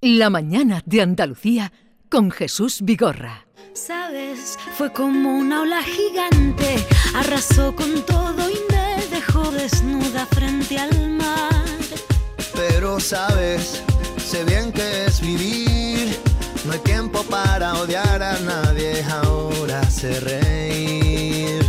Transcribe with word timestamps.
La 0.00 0.30
mañana 0.30 0.80
de 0.86 1.02
Andalucía 1.02 1.72
con 2.08 2.30
Jesús 2.30 2.82
Vigorra. 2.82 3.48
Sabes, 3.72 4.56
fue 4.76 4.92
como 4.92 5.36
una 5.36 5.62
ola 5.62 5.82
gigante, 5.82 6.86
arrasó 7.16 7.74
con 7.74 8.06
todo 8.06 8.48
y 8.48 8.54
me 8.70 9.04
dejó 9.08 9.50
desnuda 9.50 10.24
frente 10.26 10.78
al 10.78 11.10
mar. 11.10 11.64
Pero 12.54 13.00
sabes, 13.00 13.82
sé 14.24 14.44
bien 14.44 14.72
que 14.72 15.06
es 15.06 15.20
vivir, 15.20 16.16
no 16.64 16.74
hay 16.74 16.78
tiempo 16.78 17.24
para 17.24 17.74
odiar 17.74 18.22
a 18.22 18.38
nadie, 18.38 19.02
ahora 19.02 19.82
sé 19.90 20.20
reír. 20.20 21.60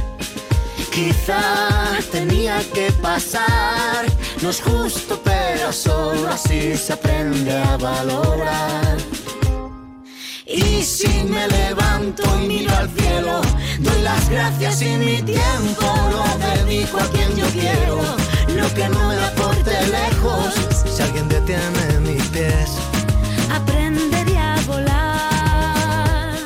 Quizá 0.92 1.98
tenía 2.12 2.62
que 2.76 2.92
pasar, 3.02 4.06
no 4.42 4.50
es 4.50 4.62
justo, 4.62 5.20
pero 5.24 5.74
solo 5.74 6.30
así 6.30 6.76
se 6.78 6.94
aprende 6.94 7.52
a 7.52 7.78
valorar. 7.78 8.98
Y 10.46 10.82
si 10.82 11.24
me 11.26 11.48
levanto 11.48 12.24
y 12.42 12.48
miro 12.48 12.76
al 12.76 12.90
cielo, 12.90 13.42
doy 13.80 14.02
las 14.02 14.30
gracias 14.30 14.82
y 14.82 14.96
mi 14.98 15.22
tiempo 15.22 15.86
lo 16.12 16.24
dedico 16.56 17.00
a 17.00 17.08
quien 17.08 17.36
yo 17.36 17.46
quiero. 17.48 18.02
Lo 18.56 18.74
que 18.74 18.88
no 18.90 19.10
me 19.10 19.18
aporte 19.18 19.72
lejos, 19.88 20.54
si 20.86 21.02
alguien 21.02 21.28
detiene 21.28 22.00
mis 22.02 22.24
pies. 22.28 22.78
Aprenderé 23.52 24.38
a 24.38 24.56
volar. 24.68 26.38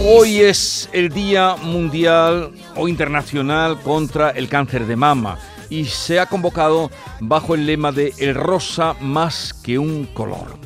Hoy 0.00 0.40
es 0.40 0.88
el 0.92 1.08
Día 1.08 1.56
Mundial 1.56 2.52
o 2.76 2.86
Internacional 2.86 3.80
contra 3.80 4.30
el 4.30 4.48
Cáncer 4.48 4.86
de 4.86 4.96
Mama 4.96 5.38
y 5.70 5.86
se 5.86 6.20
ha 6.20 6.26
convocado 6.26 6.90
bajo 7.20 7.54
el 7.54 7.66
lema 7.66 7.92
de 7.92 8.12
El 8.18 8.34
rosa 8.34 8.94
más 9.00 9.52
que 9.52 9.78
un 9.78 10.06
color. 10.06 10.58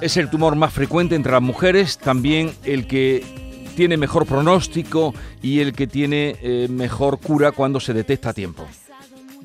Es 0.00 0.16
el 0.16 0.28
tumor 0.28 0.56
más 0.56 0.72
frecuente 0.72 1.14
entre 1.14 1.32
las 1.32 1.42
mujeres, 1.42 1.98
también 1.98 2.52
el 2.64 2.86
que 2.86 3.24
tiene 3.76 3.96
mejor 3.96 4.26
pronóstico 4.26 5.14
y 5.42 5.60
el 5.60 5.72
que 5.72 5.86
tiene 5.86 6.36
eh, 6.40 6.66
mejor 6.70 7.18
cura 7.18 7.52
cuando 7.52 7.80
se 7.80 7.92
detecta 7.92 8.30
a 8.30 8.32
tiempo. 8.32 8.66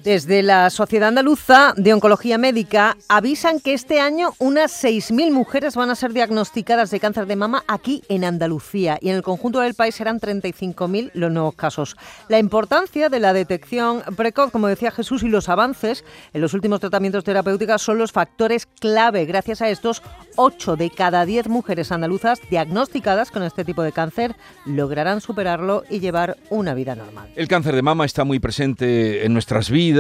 Desde 0.04 0.42
la 0.42 0.72
Sociedad 0.72 1.10
Andaluza 1.10 1.76
de 1.78 1.94
Oncología 1.94 2.40
Médica 2.40 2.98
avisan 3.08 3.60
que 3.60 3.76
este 3.76 4.00
año 4.00 4.34
unas 4.40 4.84
6.000 4.84 5.32
mujeres 5.32 5.76
van 5.76 5.92
a 5.92 5.96
ser 5.96 6.12
diagnosticadas 6.12 6.90
de 6.90 7.00
cáncer 7.00 7.28
de 7.28 7.36
mama 7.36 7.64
aquí 7.68 8.02
en 8.10 8.24
Andalucía 8.24 8.98
y 9.00 9.10
en 9.10 9.18
el 9.18 9.22
conjunto 9.22 9.60
del 9.60 9.76
país 9.76 9.94
serán 9.94 10.20
35.000 10.20 11.12
los 11.14 11.32
nuevos 11.32 11.54
casos. 11.54 11.98
La 12.30 12.40
importancia 12.40 13.10
de 13.10 13.20
la 13.20 13.32
detección 13.32 14.02
precoz, 14.16 14.52
como 14.52 14.68
decía 14.68 14.90
Jesús, 14.90 15.22
y 15.22 15.28
los 15.28 15.50
avances 15.50 16.04
en 16.34 16.42
los 16.42 16.56
últimos 16.56 16.80
tratamientos 16.80 17.24
terapéuticos 17.24 17.84
son 17.84 18.00
los 18.00 18.12
factores 18.12 18.66
clave. 18.66 19.26
Gracias 19.26 19.62
a 19.62 19.70
estos, 19.70 20.02
8 20.36 20.78
de 20.78 20.90
cada 20.90 21.26
10 21.26 21.48
mujeres 21.48 21.92
andaluzas 21.92 22.40
diagnosticadas 22.50 23.30
con 23.30 23.44
este 23.44 23.64
tipo 23.66 23.84
de 23.84 23.92
cáncer 23.92 24.36
lograrán 24.66 25.22
superarlo 25.22 25.84
y 25.92 26.00
llevar 26.00 26.38
una 26.50 26.74
vida 26.74 26.96
normal. 26.96 27.30
El 27.36 27.48
cáncer 27.48 27.76
de 27.76 27.84
mama 27.84 28.06
está 28.06 28.24
muy 28.24 28.40
presente 28.40 29.26
en 29.26 29.34
nuestras 29.34 29.70
vidas 29.70 29.91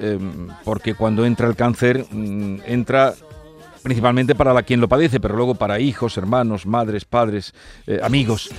eh, 0.00 0.18
porque 0.64 0.94
cuando 0.94 1.24
entra 1.24 1.48
el 1.48 1.56
cáncer 1.56 2.06
mm, 2.10 2.60
entra 2.66 3.14
principalmente 3.82 4.34
para 4.34 4.52
la 4.52 4.62
quien 4.62 4.80
lo 4.80 4.88
padece, 4.88 5.20
pero 5.20 5.36
luego 5.36 5.54
para 5.54 5.80
hijos, 5.80 6.16
hermanos, 6.16 6.66
madres, 6.66 7.04
padres, 7.04 7.54
eh, 7.86 8.00
amigos. 8.02 8.50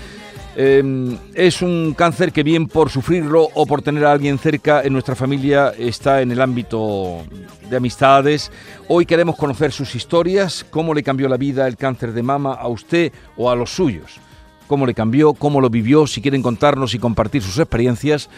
Eh, 0.56 1.18
es 1.34 1.62
un 1.62 1.94
cáncer 1.98 2.34
que 2.34 2.44
bien 2.44 2.68
por 2.68 2.90
sufrirlo 2.90 3.48
o 3.54 3.66
por 3.66 3.82
tener 3.82 4.06
a 4.06 4.12
alguien 4.12 4.38
cerca 4.38 4.82
en 4.82 4.92
nuestra 4.92 5.16
familia 5.16 5.72
está 5.78 6.22
en 6.22 6.32
el 6.32 6.42
ámbito 6.42 7.24
de 7.70 7.78
amistades. 7.78 8.52
Hoy 8.90 9.06
queremos 9.06 9.38
conocer 9.38 9.72
sus 9.72 9.96
historias, 9.96 10.66
cómo 10.70 10.94
le 10.94 11.04
cambió 11.04 11.30
la 11.30 11.38
vida 11.38 11.68
el 11.68 11.78
cáncer 11.78 12.12
de 12.12 12.24
mama 12.24 12.54
a 12.54 12.68
usted 12.68 13.14
o 13.38 13.50
a 13.50 13.56
los 13.56 13.70
suyos. 13.70 14.20
Cómo 14.68 14.86
le 14.86 14.94
cambió, 14.94 15.34
cómo 15.34 15.62
lo 15.62 15.70
vivió, 15.70 16.08
si 16.08 16.22
quieren 16.22 16.42
contarnos 16.42 16.94
y 16.94 17.00
compartir 17.00 17.42
sus 17.42 17.58
experiencias 17.58 18.30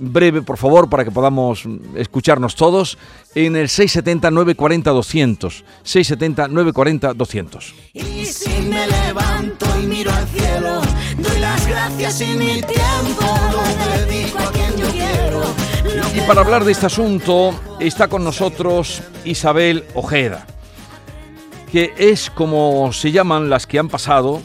breve, 0.00 0.42
por 0.42 0.56
favor, 0.56 0.88
para 0.88 1.04
que 1.04 1.10
podamos 1.10 1.64
escucharnos 1.94 2.56
todos, 2.56 2.98
en 3.34 3.54
el 3.54 3.68
670-940-200. 3.68 5.62
670-940-200. 5.84 7.72
Y 7.92 8.24
si 8.24 8.50
me 8.62 8.86
levanto 8.86 9.66
y 9.80 9.86
miro 9.86 10.10
al 10.12 10.26
cielo, 10.28 10.80
doy 11.18 11.38
las 11.38 11.66
gracias 11.66 12.20
y 12.22 12.36
mi 12.36 12.62
tiempo 12.62 13.26
lo 13.52 13.62
dedico 14.06 14.38
a 14.38 14.50
quien 14.50 14.76
yo 14.76 14.88
quiero. 14.90 15.40
Lo 15.84 16.16
Y 16.16 16.20
para 16.26 16.40
hablar 16.40 16.64
de 16.64 16.72
este 16.72 16.86
asunto 16.86 17.54
está 17.78 18.08
con 18.08 18.24
nosotros 18.24 19.02
Isabel 19.24 19.84
Ojeda, 19.94 20.46
que 21.70 21.92
es 21.98 22.30
como 22.30 22.92
se 22.92 23.12
llaman 23.12 23.50
las 23.50 23.66
que 23.66 23.78
han 23.78 23.88
pasado 23.88 24.40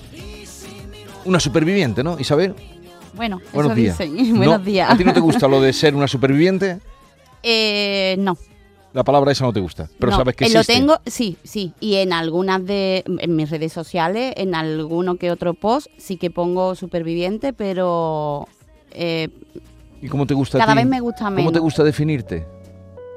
una 1.24 1.40
superviviente, 1.40 2.04
¿no, 2.04 2.20
Isabel? 2.20 2.75
Bueno, 3.16 3.42
Buenos 3.54 3.72
eso 3.72 3.82
días. 3.82 3.98
dicen. 3.98 4.36
Buenos 4.38 4.60
¿No? 4.60 4.66
días. 4.66 4.90
¿A 4.92 4.98
ti 4.98 5.04
no 5.04 5.14
te 5.14 5.20
gusta 5.20 5.48
lo 5.48 5.62
de 5.62 5.74
ser 5.74 5.96
una 5.96 6.08
superviviente? 6.08 6.80
Eh, 7.44 8.16
no. 8.20 8.38
La 8.94 9.04
palabra 9.04 9.32
esa 9.34 9.44
no 9.44 9.52
te 9.52 9.60
gusta, 9.60 9.90
pero 10.00 10.12
no. 10.12 10.18
sabes 10.18 10.36
que 10.38 10.46
Eh, 10.46 10.50
Lo 10.52 10.62
existe. 10.62 10.80
tengo, 10.80 11.00
sí, 11.06 11.38
sí. 11.44 11.74
Y 11.82 11.96
en 11.96 12.14
algunas 12.14 12.66
de 12.66 13.04
en 13.06 13.36
mis 13.36 13.50
redes 13.50 13.74
sociales, 13.74 14.34
en 14.38 14.56
alguno 14.56 15.18
que 15.18 15.32
otro 15.32 15.54
post, 15.54 15.88
sí 15.98 16.16
que 16.18 16.32
pongo 16.32 16.76
superviviente, 16.76 17.52
pero 17.52 18.48
eh, 18.92 19.28
¿Y 20.02 20.08
cómo 20.08 20.26
te 20.26 20.34
gusta 20.34 20.58
a 20.58 20.62
cada 20.62 20.74
ti? 20.74 20.78
vez 20.80 20.88
me 20.88 21.02
gusta 21.02 21.26
¿Cómo 21.26 21.36
te 21.36 21.44
menos. 21.44 21.62
gusta 21.62 21.84
definirte? 21.84 22.48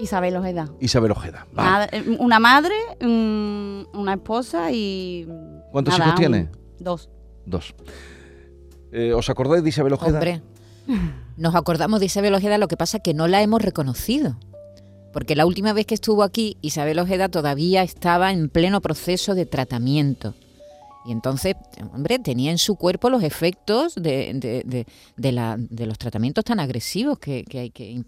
Isabel 0.01 0.37
Ojeda. 0.37 0.69
Isabel 0.81 1.13
Ojeda. 1.13 1.47
Vale. 1.53 1.69
Madre- 1.71 2.17
una 2.19 2.39
madre, 2.41 2.75
mm, 3.01 3.97
una 3.99 4.15
esposa 4.15 4.73
y. 4.73 5.29
¿Cuántos 5.71 5.97
nada, 5.97 6.07
hijos 6.11 6.19
tiene? 6.21 6.49
Dos. 6.81 7.09
Dos. 7.47 7.73
Eh, 8.93 9.13
¿Os 9.13 9.29
acordáis 9.31 9.63
de 9.63 9.69
Isabel 9.69 9.93
Ojeda? 9.93 10.13
Hombre, 10.15 10.43
nos 11.37 11.55
acordamos 11.55 12.01
de 12.01 12.07
Isabel 12.07 12.35
Ojeda, 12.35 12.59
lo 12.59 12.69
que 12.69 12.77
pasa 12.77 12.99
es 12.99 13.03
que 13.03 13.15
no 13.15 13.29
la 13.29 13.43
hemos 13.43 13.63
reconocido. 13.63 14.37
Porque 15.13 15.35
la 15.37 15.47
última 15.47 15.73
vez 15.73 15.87
que 15.87 15.95
estuvo 15.95 16.23
aquí, 16.23 16.57
Isabel 16.61 16.99
Ojeda 16.99 17.29
todavía 17.29 17.83
estaba 17.83 18.31
en 18.31 18.49
pleno 18.51 18.81
proceso 18.81 19.35
de 19.35 19.47
tratamiento. 19.47 20.35
Y 21.07 21.13
entonces, 21.13 21.55
hombre, 21.95 22.19
tenía 22.19 22.51
en 22.51 22.59
su 22.59 22.77
cuerpo 22.77 23.09
los 23.09 23.23
efectos 23.23 23.95
de, 23.95 24.33
de- 24.35 24.63
de- 24.67 24.87
de 25.17 25.33
la- 25.33 25.57
los 25.57 25.97
tratamientos 25.99 26.45
tan 26.45 26.61
agresivos 26.61 27.19
que, 27.19 27.45
que 27.45 27.59
hay 27.61 27.71
que 27.71 28.03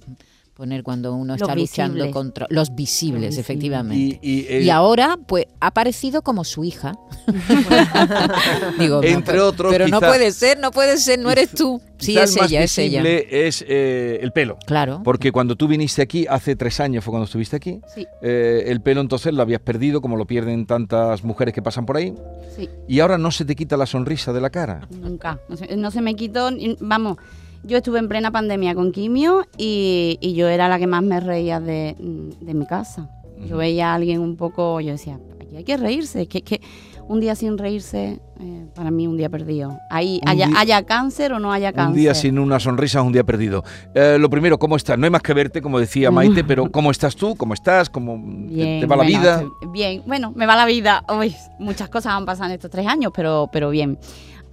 poner 0.60 0.82
cuando 0.82 1.14
uno 1.14 1.32
Los 1.34 1.42
está 1.42 1.54
luchando 1.54 1.94
visibles. 1.94 2.12
contra 2.12 2.46
los 2.50 2.74
visibles, 2.74 3.30
Los 3.34 3.38
efectivamente. 3.38 4.18
Y, 4.22 4.46
y 4.46 4.70
ahora, 4.70 5.18
pues, 5.26 5.46
ha 5.60 5.68
aparecido 5.68 6.22
como 6.22 6.44
su 6.44 6.62
hija. 6.64 6.92
Digo, 8.78 9.02
Entre 9.02 9.32
pero- 9.34 9.48
otros, 9.48 9.72
Pero 9.72 9.88
no 9.88 10.00
puede 10.00 10.30
ser, 10.32 10.58
no 10.58 10.70
puede 10.70 10.96
ser, 10.98 11.18
no 11.18 11.30
eres 11.30 11.50
tú. 11.50 11.80
Sí, 11.98 12.16
es 12.16 12.34
el 12.34 12.42
más 12.42 12.50
ella, 12.50 12.62
es 12.62 12.78
ella. 12.78 13.02
es 13.06 13.64
eh, 13.68 14.20
el 14.22 14.32
pelo. 14.32 14.58
Claro. 14.66 15.02
Porque 15.04 15.32
cuando 15.32 15.56
tú 15.56 15.68
viniste 15.68 16.00
aquí, 16.02 16.26
hace 16.28 16.56
tres 16.56 16.80
años 16.80 17.04
fue 17.04 17.12
cuando 17.12 17.24
estuviste 17.26 17.56
aquí, 17.56 17.80
Sí, 17.94 18.06
eh, 18.22 18.64
el 18.68 18.80
pelo 18.80 19.00
entonces 19.02 19.34
lo 19.34 19.42
habías 19.42 19.60
perdido, 19.60 20.00
como 20.00 20.16
lo 20.16 20.26
pierden 20.26 20.66
tantas 20.66 21.24
mujeres 21.24 21.52
que 21.54 21.60
pasan 21.62 21.84
por 21.86 21.96
ahí, 21.98 22.14
sí. 22.56 22.68
y 22.88 23.00
ahora 23.00 23.18
no 23.18 23.30
se 23.30 23.44
te 23.44 23.54
quita 23.54 23.76
la 23.76 23.86
sonrisa 23.86 24.32
de 24.32 24.40
la 24.40 24.50
cara. 24.50 24.88
Nunca. 24.90 25.40
No 25.48 25.56
se, 25.56 25.76
no 25.76 25.90
se 25.90 26.00
me 26.00 26.14
quitó. 26.14 26.48
Vamos, 26.80 27.18
yo 27.62 27.78
estuve 27.78 27.98
en 27.98 28.08
plena 28.08 28.30
pandemia 28.30 28.74
con 28.74 28.92
quimio 28.92 29.44
y, 29.56 30.18
y 30.20 30.34
yo 30.34 30.48
era 30.48 30.68
la 30.68 30.78
que 30.78 30.86
más 30.86 31.02
me 31.02 31.20
reía 31.20 31.60
de, 31.60 31.94
de 32.40 32.54
mi 32.54 32.66
casa. 32.66 33.08
Yo 33.46 33.56
veía 33.56 33.92
a 33.92 33.94
alguien 33.94 34.20
un 34.20 34.36
poco, 34.36 34.80
yo 34.80 34.92
decía, 34.92 35.18
aquí 35.40 35.56
hay 35.56 35.64
que 35.64 35.76
reírse. 35.78 36.26
Que, 36.26 36.42
que 36.42 36.60
un 37.08 37.20
día 37.20 37.34
sin 37.34 37.56
reírse, 37.58 38.20
eh, 38.38 38.66
para 38.74 38.90
mí 38.90 39.06
un 39.06 39.16
día 39.16 39.28
perdido. 39.30 39.78
Ahí, 39.90 40.20
haya, 40.26 40.46
día- 40.46 40.60
haya 40.60 40.82
cáncer 40.84 41.32
o 41.32 41.38
no 41.40 41.50
haya 41.50 41.72
cáncer. 41.72 41.90
Un 41.90 41.96
día 41.96 42.14
sin 42.14 42.38
una 42.38 42.60
sonrisa 42.60 43.00
es 43.00 43.04
un 43.06 43.12
día 43.12 43.24
perdido. 43.24 43.64
Eh, 43.94 44.16
lo 44.20 44.28
primero, 44.30 44.58
¿cómo 44.58 44.76
estás? 44.76 44.98
No 44.98 45.06
hay 45.06 45.10
más 45.10 45.22
que 45.22 45.32
verte, 45.32 45.60
como 45.62 45.80
decía 45.80 46.10
Maite, 46.12 46.44
pero 46.44 46.70
¿cómo 46.70 46.90
estás 46.90 47.16
tú? 47.16 47.34
¿Cómo 47.34 47.54
estás? 47.54 47.88
¿Cómo 47.90 48.14
te- 48.46 48.54
Bien, 48.54 48.80
te 48.80 48.86
va 48.86 48.96
la 48.96 49.02
bueno, 49.04 49.18
vida? 49.20 49.34
estoy- 49.42 49.68
Bien, 49.72 50.02
bueno, 50.06 50.32
me 50.36 50.44
va 50.46 50.54
la 50.54 50.66
vida. 50.66 51.02
Uy, 51.18 51.34
muchas 51.58 51.88
cosas 51.88 52.12
han 52.12 52.26
pasado 52.26 52.50
en 52.50 52.54
estos 52.56 52.70
tres 52.70 52.86
años, 52.86 53.10
pero, 53.16 53.48
pero 53.50 53.70
bien. 53.70 53.98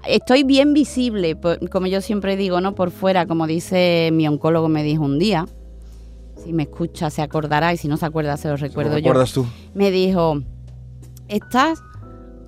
Estoy 0.06 0.44
bien 0.44 0.74
visible, 0.74 1.36
por- 1.36 1.70
como 1.70 1.88
yo 1.88 2.02
siempre 2.02 2.38
digo, 2.38 2.62
¿no? 2.62 2.76
Por 2.76 2.92
fuera, 2.92 3.26
como 3.26 3.48
dice 3.48 4.10
mi 4.14 4.28
oncólogo 4.28 4.70
me 4.70 4.84
dijo 4.84 5.04
un 5.04 5.20
día. 5.20 5.46
Si 6.44 6.54
me 6.54 6.64
escucha 6.64 7.10
se 7.10 7.22
acordará 7.22 7.74
y 7.74 7.78
si 7.78 7.88
no 7.88 7.98
se 7.98 8.06
acuerda 8.06 8.38
se 8.38 8.48
lo 8.48 8.56
recuerdo 8.58 8.92
¿Lo 8.94 8.98
yo. 9.00 9.06
recuerdas 9.10 9.34
tú? 9.34 9.46
Me 9.74 9.92
dijo, 9.92 10.42
estás 11.28 11.82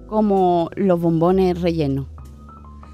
como 0.07 0.69
los 0.75 0.99
bombones 1.01 1.59
rellenos. 1.61 2.05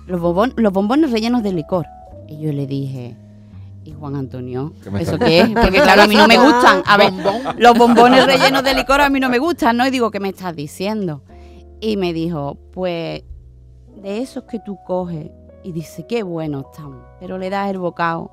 Los, 0.08 0.22
bombon- 0.22 0.54
los 0.56 0.72
bombones 0.74 1.12
rellenos 1.12 1.44
de 1.44 1.54
licor. 1.54 1.86
Y 2.28 2.40
yo 2.40 2.52
le 2.54 2.66
dije, 2.66 3.16
¿y 3.84 3.92
Juan 3.92 4.16
Antonio? 4.16 4.74
¿Qué 4.84 4.90
¿Eso 5.02 5.18
qué 5.20 5.42
es? 5.42 5.50
Porque 5.50 5.82
claro, 5.82 6.04
a 6.04 6.08
mí 6.08 6.16
no 6.16 6.28
me 6.28 6.38
gustan. 6.38 6.82
A 6.86 6.98
ver, 6.98 7.12
los 7.58 7.78
bombones 7.78 8.26
rellenos 8.26 8.64
de 8.64 8.74
licor 8.74 9.02
a 9.02 9.10
mí 9.10 9.20
no 9.20 9.30
me 9.30 9.38
gustan, 9.38 9.78
¿no? 9.78 9.86
Y 9.86 9.92
digo, 9.92 10.10
¿qué 10.12 10.20
me 10.20 10.30
estás 10.30 10.56
diciendo? 10.56 11.24
Y 11.82 11.98
me 11.98 12.14
dijo, 12.14 12.58
pues 12.74 13.24
de 13.96 14.20
esos 14.20 14.44
que 14.44 14.60
tú 14.60 14.78
coges 14.86 15.32
y 15.64 15.72
dices, 15.72 16.06
qué 16.08 16.24
buenos 16.24 16.66
están, 16.72 17.04
pero 17.20 17.38
le 17.38 17.50
das 17.50 17.70
el 17.70 17.80
bocado 17.80 18.32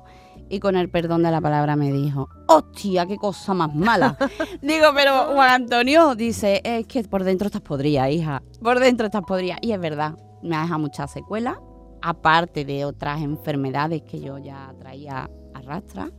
y 0.49 0.59
con 0.59 0.75
el 0.75 0.89
perdón 0.89 1.23
de 1.23 1.31
la 1.31 1.41
palabra 1.41 1.75
me 1.75 1.91
dijo, 1.91 2.29
hostia, 2.47 3.05
qué 3.05 3.17
cosa 3.17 3.53
más 3.53 3.73
mala. 3.73 4.17
Digo, 4.61 4.87
pero 4.93 5.33
Juan 5.33 5.63
Antonio 5.63 6.15
dice, 6.15 6.61
es 6.63 6.85
que 6.85 7.03
por 7.03 7.23
dentro 7.23 7.47
estás 7.47 7.61
podrida, 7.61 8.09
hija, 8.09 8.43
por 8.61 8.79
dentro 8.79 9.07
estás 9.07 9.23
podrida. 9.23 9.57
Y 9.61 9.71
es 9.71 9.79
verdad, 9.79 10.15
me 10.43 10.55
ha 10.55 10.61
dejado 10.61 10.79
muchas 10.79 11.11
secuelas, 11.11 11.57
aparte 12.01 12.65
de 12.65 12.85
otras 12.85 13.21
enfermedades 13.21 14.03
que 14.03 14.19
yo 14.19 14.37
ya 14.37 14.73
traía 14.77 15.29
a 15.53 15.61
rastra. 15.61 16.11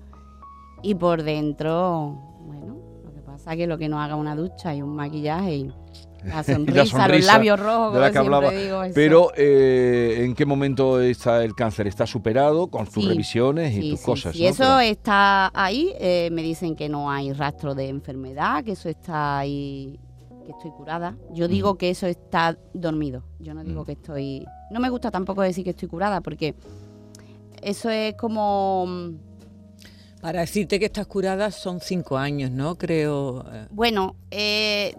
Y 0.82 0.97
por 0.97 1.23
dentro, 1.23 2.19
bueno, 2.40 2.76
lo 3.05 3.12
que 3.12 3.20
pasa 3.20 3.52
es 3.52 3.58
que 3.58 3.67
lo 3.67 3.79
que 3.79 3.88
no 3.88 4.00
haga 4.00 4.17
una 4.17 4.35
ducha 4.35 4.75
y 4.75 4.82
un 4.82 4.97
maquillaje 4.97 5.56
y 5.56 5.73
la 6.29 6.43
sonrisa, 6.43 6.81
los 6.81 6.88
sonrisa 6.91 7.32
labios 7.35 7.61
rojos, 7.61 7.94
de 7.94 8.00
la 8.00 8.11
que 8.11 8.19
hablaba. 8.19 8.50
Pero, 8.94 9.31
eh, 9.37 10.23
¿en 10.25 10.35
qué 10.35 10.47
momento 10.47 11.00
está 11.00 11.44
el 11.44 11.55
cáncer? 11.55 11.87
¿Está 11.87 12.06
superado 12.06 12.69
con 12.69 12.87
tus 12.87 13.03
Sí, 13.05 13.09
revisiones 13.09 13.73
y 13.76 13.81
Sí, 13.82 13.91
tus 13.91 14.00
sí, 14.00 14.05
cosas? 14.06 14.37
¿no? 14.37 14.44
eso 14.47 14.62
Pero- 14.65 14.81
está 14.81 15.50
ahí. 15.55 15.93
eh, 15.99 16.29
me 16.32 16.43
dicen 16.43 16.75
que 16.76 16.88
no 16.88 17.11
hay 17.11 17.32
rastro 17.32 17.75
de 17.75 17.88
enfermedad, 17.88 18.65
que 18.65 18.73
eso 18.73 18.88
está 18.88 19.38
ahí, 19.38 19.99
que 20.47 20.53
estoy 20.53 20.71
curada. 20.73 21.17
Yo 21.32 21.49
digo 21.49 21.76
que 21.76 21.91
eso 21.91 22.06
está 22.06 22.56
dormido. 22.73 23.23
Yo 23.41 23.55
no 23.55 23.62
digo 23.65 23.82
Mm. 23.82 23.87
que 23.87 23.93
estoy. 23.93 24.44
No 24.71 24.81
me 24.81 24.88
gusta 24.91 25.11
tampoco 25.11 25.43
decir 25.43 25.65
que 25.65 25.71
estoy 25.71 25.88
curada, 25.88 26.21
porque 26.21 26.55
eso 27.62 27.88
es 27.91 28.15
como. 28.17 28.87
Para 30.25 30.41
decirte 30.41 30.79
que 30.79 30.87
estás 30.87 31.06
curada 31.06 31.50
son 31.50 31.81
cinco 31.82 32.17
años, 32.17 32.50
¿no? 32.50 32.76
Creo. 32.76 33.44
eh, 33.53 33.67
Bueno, 33.71 34.17
eh, 34.31 34.94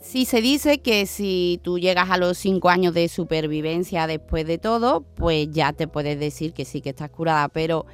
sí 0.00 0.24
se 0.24 0.40
dice 0.40 0.78
que 0.78 1.04
si 1.04 1.60
tú 1.62 1.78
llegas 1.78 2.08
a 2.08 2.16
los 2.16 2.38
cinco 2.38 2.70
años 2.70 2.94
de 2.94 3.08
supervivencia 3.08 4.06
después 4.06 4.46
de 4.46 4.56
todo, 4.56 5.02
pues 5.02 5.50
ya 5.50 5.74
te 5.74 5.88
puedes 5.88 6.18
decir 6.18 6.54
que 6.54 6.64
sí 6.64 6.80
que 6.80 6.88
estás 6.88 7.10
curada, 7.10 7.50
pero 7.50 7.84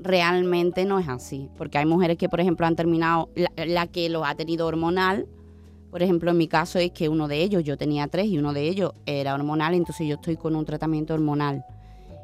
realmente 0.00 0.86
no 0.86 0.98
es 0.98 1.06
así, 1.06 1.50
porque 1.58 1.76
hay 1.76 1.84
mujeres 1.84 2.16
que, 2.16 2.30
por 2.30 2.40
ejemplo, 2.40 2.64
han 2.64 2.76
terminado, 2.76 3.28
la 3.54 3.86
que 3.86 4.08
lo 4.08 4.24
ha 4.24 4.34
tenido 4.36 4.66
hormonal, 4.66 5.26
por 5.90 6.02
ejemplo, 6.02 6.30
en 6.30 6.38
mi 6.38 6.48
caso 6.48 6.78
es 6.78 6.92
que 6.92 7.10
uno 7.10 7.28
de 7.28 7.42
ellos, 7.42 7.62
yo 7.62 7.76
tenía 7.76 8.06
tres 8.08 8.24
y 8.28 8.38
uno 8.38 8.54
de 8.54 8.68
ellos 8.68 8.92
era 9.04 9.34
hormonal, 9.34 9.74
entonces 9.74 10.08
yo 10.08 10.14
estoy 10.14 10.38
con 10.38 10.56
un 10.56 10.64
tratamiento 10.64 11.12
hormonal. 11.12 11.62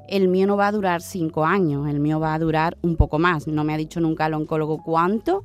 El 0.08 0.28
mío 0.28 0.46
no 0.46 0.56
va 0.56 0.68
a 0.68 0.72
durar 0.72 1.00
cinco 1.02 1.44
años, 1.44 1.88
el 1.88 2.00
mío 2.00 2.20
va 2.20 2.34
a 2.34 2.38
durar 2.38 2.76
un 2.82 2.96
poco 2.96 3.18
más. 3.18 3.46
No 3.46 3.64
me 3.64 3.74
ha 3.74 3.76
dicho 3.76 4.00
nunca 4.00 4.26
el 4.26 4.34
oncólogo 4.34 4.82
cuánto, 4.82 5.44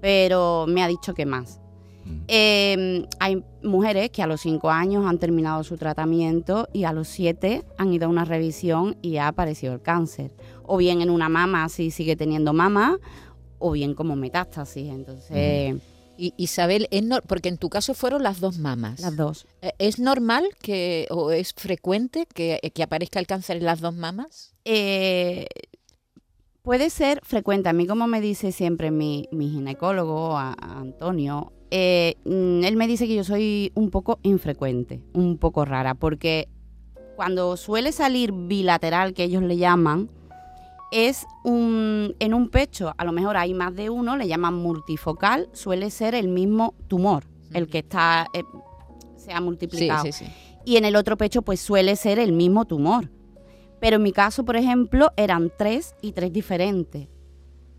pero 0.00 0.66
me 0.68 0.82
ha 0.82 0.88
dicho 0.88 1.14
que 1.14 1.26
más. 1.26 1.60
Mm. 2.04 2.22
Eh, 2.28 3.08
hay 3.18 3.44
mujeres 3.62 4.10
que 4.10 4.22
a 4.22 4.26
los 4.26 4.40
cinco 4.40 4.70
años 4.70 5.04
han 5.06 5.18
terminado 5.18 5.64
su 5.64 5.76
tratamiento 5.76 6.68
y 6.72 6.84
a 6.84 6.92
los 6.92 7.08
siete 7.08 7.64
han 7.78 7.92
ido 7.92 8.06
a 8.06 8.08
una 8.08 8.24
revisión 8.24 8.96
y 9.02 9.16
ha 9.16 9.28
aparecido 9.28 9.74
el 9.74 9.82
cáncer. 9.82 10.32
O 10.62 10.76
bien 10.76 11.00
en 11.00 11.10
una 11.10 11.28
mama 11.28 11.68
si 11.68 11.90
sigue 11.90 12.16
teniendo 12.16 12.52
mama, 12.52 12.98
o 13.58 13.72
bien 13.72 13.94
como 13.94 14.16
metástasis. 14.16 14.90
Entonces, 14.90 15.76
Y, 16.18 16.32
Isabel, 16.36 16.88
es 16.90 17.02
nor- 17.02 17.22
porque 17.26 17.48
en 17.48 17.58
tu 17.58 17.68
caso 17.68 17.92
fueron 17.94 18.22
las 18.22 18.40
dos 18.40 18.58
mamas. 18.58 19.00
las 19.00 19.16
dos. 19.16 19.46
Eh, 19.62 19.72
¿Es 19.78 19.98
normal 19.98 20.44
que, 20.62 21.06
o 21.10 21.30
es 21.30 21.52
frecuente 21.54 22.26
que, 22.32 22.58
que 22.74 22.82
aparezca 22.82 23.18
el 23.20 23.26
cáncer 23.26 23.58
en 23.58 23.64
las 23.64 23.80
dos 23.80 23.94
mamas? 23.94 24.54
Eh, 24.64 25.46
puede 26.62 26.90
ser 26.90 27.20
frecuente. 27.22 27.68
A 27.68 27.72
mí, 27.72 27.86
como 27.86 28.06
me 28.06 28.20
dice 28.20 28.52
siempre 28.52 28.90
mi, 28.90 29.28
mi 29.32 29.50
ginecólogo, 29.50 30.36
a- 30.36 30.56
a 30.60 30.78
Antonio, 30.80 31.52
eh, 31.70 32.14
mm, 32.24 32.64
él 32.64 32.76
me 32.76 32.86
dice 32.86 33.06
que 33.06 33.14
yo 33.16 33.24
soy 33.24 33.72
un 33.74 33.90
poco 33.90 34.18
infrecuente, 34.22 35.02
un 35.12 35.38
poco 35.38 35.64
rara, 35.64 35.94
porque 35.94 36.48
cuando 37.16 37.56
suele 37.56 37.92
salir 37.92 38.32
bilateral, 38.32 39.14
que 39.14 39.24
ellos 39.24 39.42
le 39.42 39.56
llaman, 39.56 40.10
es 40.96 41.26
un, 41.44 42.14
en 42.18 42.32
un 42.34 42.48
pecho, 42.48 42.94
a 42.96 43.04
lo 43.04 43.12
mejor 43.12 43.36
hay 43.36 43.52
más 43.54 43.74
de 43.74 43.90
uno, 43.90 44.16
le 44.16 44.26
llaman 44.28 44.54
multifocal, 44.54 45.48
suele 45.52 45.90
ser 45.90 46.14
el 46.14 46.28
mismo 46.28 46.74
tumor, 46.88 47.24
el 47.52 47.68
que 47.68 47.78
está, 47.78 48.26
eh, 48.32 48.42
se 49.16 49.32
ha 49.32 49.38
Sí, 49.38 49.42
multiplicado 49.42 50.04
sí, 50.06 50.12
sí. 50.12 50.26
y 50.64 50.76
en 50.76 50.84
el 50.84 50.96
otro 50.96 51.16
pecho 51.16 51.42
pues 51.42 51.60
suele 51.60 51.96
ser 51.96 52.18
el 52.18 52.32
mismo 52.32 52.64
tumor. 52.64 53.10
Pero 53.78 53.96
en 53.96 54.02
mi 54.04 54.12
caso, 54.12 54.44
por 54.44 54.56
ejemplo, 54.56 55.12
eran 55.18 55.52
tres 55.56 55.94
y 56.00 56.12
tres 56.12 56.32
diferentes. 56.32 57.08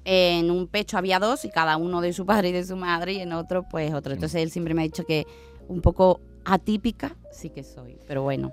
En 0.05 0.51
un 0.51 0.67
pecho 0.67 0.97
había 0.97 1.17
dos 1.19 1.43
y 1.43 1.49
cada 1.49 1.75
uno 1.77 2.01
de 2.01 2.13
su 2.13 2.25
padre 2.25 2.49
y 2.49 2.51
de 2.51 2.63
su 2.63 2.75
madre 2.75 3.13
y 3.13 3.19
en 3.19 3.33
otro 3.33 3.63
pues 3.67 3.93
otro. 3.93 4.13
Entonces 4.13 4.41
él 4.43 4.51
siempre 4.51 4.73
me 4.75 4.81
ha 4.81 4.85
dicho 4.85 5.05
que 5.05 5.25
un 5.67 5.81
poco 5.81 6.21
atípica 6.45 7.15
sí 7.31 7.49
que 7.49 7.63
soy, 7.63 7.97
pero 8.07 8.21
bueno. 8.21 8.51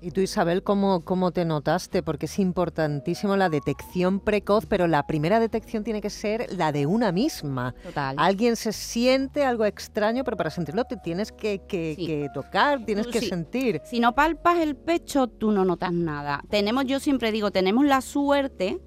Y 0.00 0.12
tú, 0.12 0.20
Isabel, 0.20 0.62
¿cómo, 0.62 1.00
¿cómo 1.04 1.32
te 1.32 1.44
notaste? 1.44 2.04
Porque 2.04 2.26
es 2.26 2.38
importantísimo 2.38 3.36
la 3.36 3.48
detección 3.48 4.20
precoz, 4.20 4.64
pero 4.64 4.86
la 4.86 5.06
primera 5.08 5.40
detección 5.40 5.82
tiene 5.82 6.00
que 6.00 6.08
ser 6.08 6.46
la 6.56 6.70
de 6.70 6.86
una 6.86 7.10
misma. 7.10 7.74
Total. 7.82 8.14
Alguien 8.16 8.54
se 8.54 8.72
siente 8.72 9.44
algo 9.44 9.64
extraño, 9.64 10.22
pero 10.22 10.36
para 10.36 10.50
sentirlo 10.50 10.84
te 10.84 10.96
tienes 10.98 11.32
que, 11.32 11.62
que- 11.66 11.94
Sí. 11.96 12.06
que 12.06 12.28
tocar, 12.32 12.84
tienes 12.84 13.06
Tú 13.06 13.12
que 13.12 13.20
sí. 13.20 13.28
sentir. 13.28 13.82
Si 13.84 13.98
no 13.98 14.14
palpas 14.14 14.58
el 14.58 14.76
pecho, 14.76 15.26
tú 15.26 15.50
no 15.50 15.64
notas 15.64 15.92
nada. 15.92 16.42
Tenemos, 16.48 16.84
yo 16.84 17.00
siempre 17.00 17.32
digo, 17.32 17.50
tenemos 17.50 17.84
la 17.84 18.00
suerte 18.00 18.78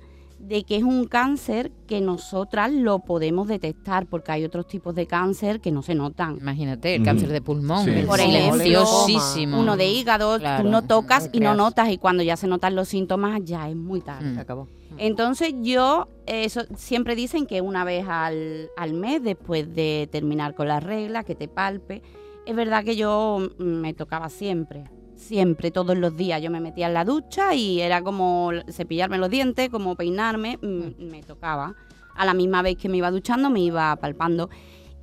de 0.48 0.64
que 0.64 0.76
es 0.78 0.84
un 0.84 1.06
cáncer 1.06 1.72
que 1.88 2.02
nosotras 2.02 2.72
lo 2.72 3.00
podemos 3.00 3.48
detectar, 3.48 4.06
porque 4.08 4.32
hay 4.32 4.44
otros 4.44 4.68
tipos 4.68 4.94
de 4.96 5.08
cáncer 5.08 5.62
que 5.62 5.72
no 5.72 5.82
se 5.82 5.96
notan. 5.96 6.38
Imagínate, 6.38 6.96
el 6.96 7.04
cáncer 7.04 7.30
de 7.30 7.42
pulmón, 7.42 7.86
Sí. 7.86 7.92
el 7.92 8.06
Por 8.06 8.20
silenciosísimo. 8.20 9.60
Uno 9.60 9.78
de 9.78 9.88
hígado, 9.90 10.38
Claro, 10.40 10.64
tú 10.64 10.70
no 10.70 10.82
tocas 10.84 11.26
no 11.26 11.30
y 11.34 11.40
no 11.40 11.54
notas, 11.56 11.90
y 11.90 11.98
cuando 11.98 12.24
ya 12.24 12.38
se 12.38 12.48
notan 12.48 12.76
los 12.76 12.88
síntomas 12.88 13.40
ya 13.44 13.70
es 13.70 13.76
muy 13.76 14.02
tarde. 14.02 14.32
Mm. 14.32 14.36
Se 14.36 14.40
acabó. 14.42 14.68
Entonces 14.98 15.54
yo, 15.62 16.08
eso 16.26 16.62
siempre 16.76 17.16
dicen 17.16 17.46
que 17.46 17.62
una 17.62 17.84
vez 17.84 18.06
al, 18.08 18.70
al 18.78 18.94
mes, 18.94 19.24
después 19.24 19.74
de 19.74 20.10
terminar 20.12 20.54
con 20.54 20.68
la 20.68 20.80
regla, 20.80 21.24
que 21.24 21.36
te 21.36 21.48
palpe. 21.48 22.02
Es 22.46 22.56
verdad 22.56 22.84
que 22.84 22.96
yo 22.96 23.50
me 23.58 23.94
tocaba 23.94 24.30
siempre, 24.30 24.84
siempre, 25.22 25.72
todos 25.72 25.98
los 25.98 26.16
días. 26.18 26.42
Yo 26.42 26.50
me 26.52 26.60
metía 26.60 26.88
en 26.88 26.94
la 26.94 27.06
ducha 27.06 27.54
y 27.56 27.80
era 27.82 28.02
como 28.02 28.52
cepillarme 28.70 29.18
los 29.18 29.30
dientes, 29.30 29.70
como 29.70 29.96
peinarme, 29.96 30.58
mm, 30.62 31.04
me 31.12 31.24
tocaba. 31.24 31.76
A 32.16 32.26
la 32.26 32.34
misma 32.34 32.62
vez 32.62 32.76
que 32.78 32.90
me 32.90 32.98
iba 32.98 33.10
duchando, 33.12 33.50
me 33.50 33.62
iba 33.62 33.96
palpando. 33.98 34.50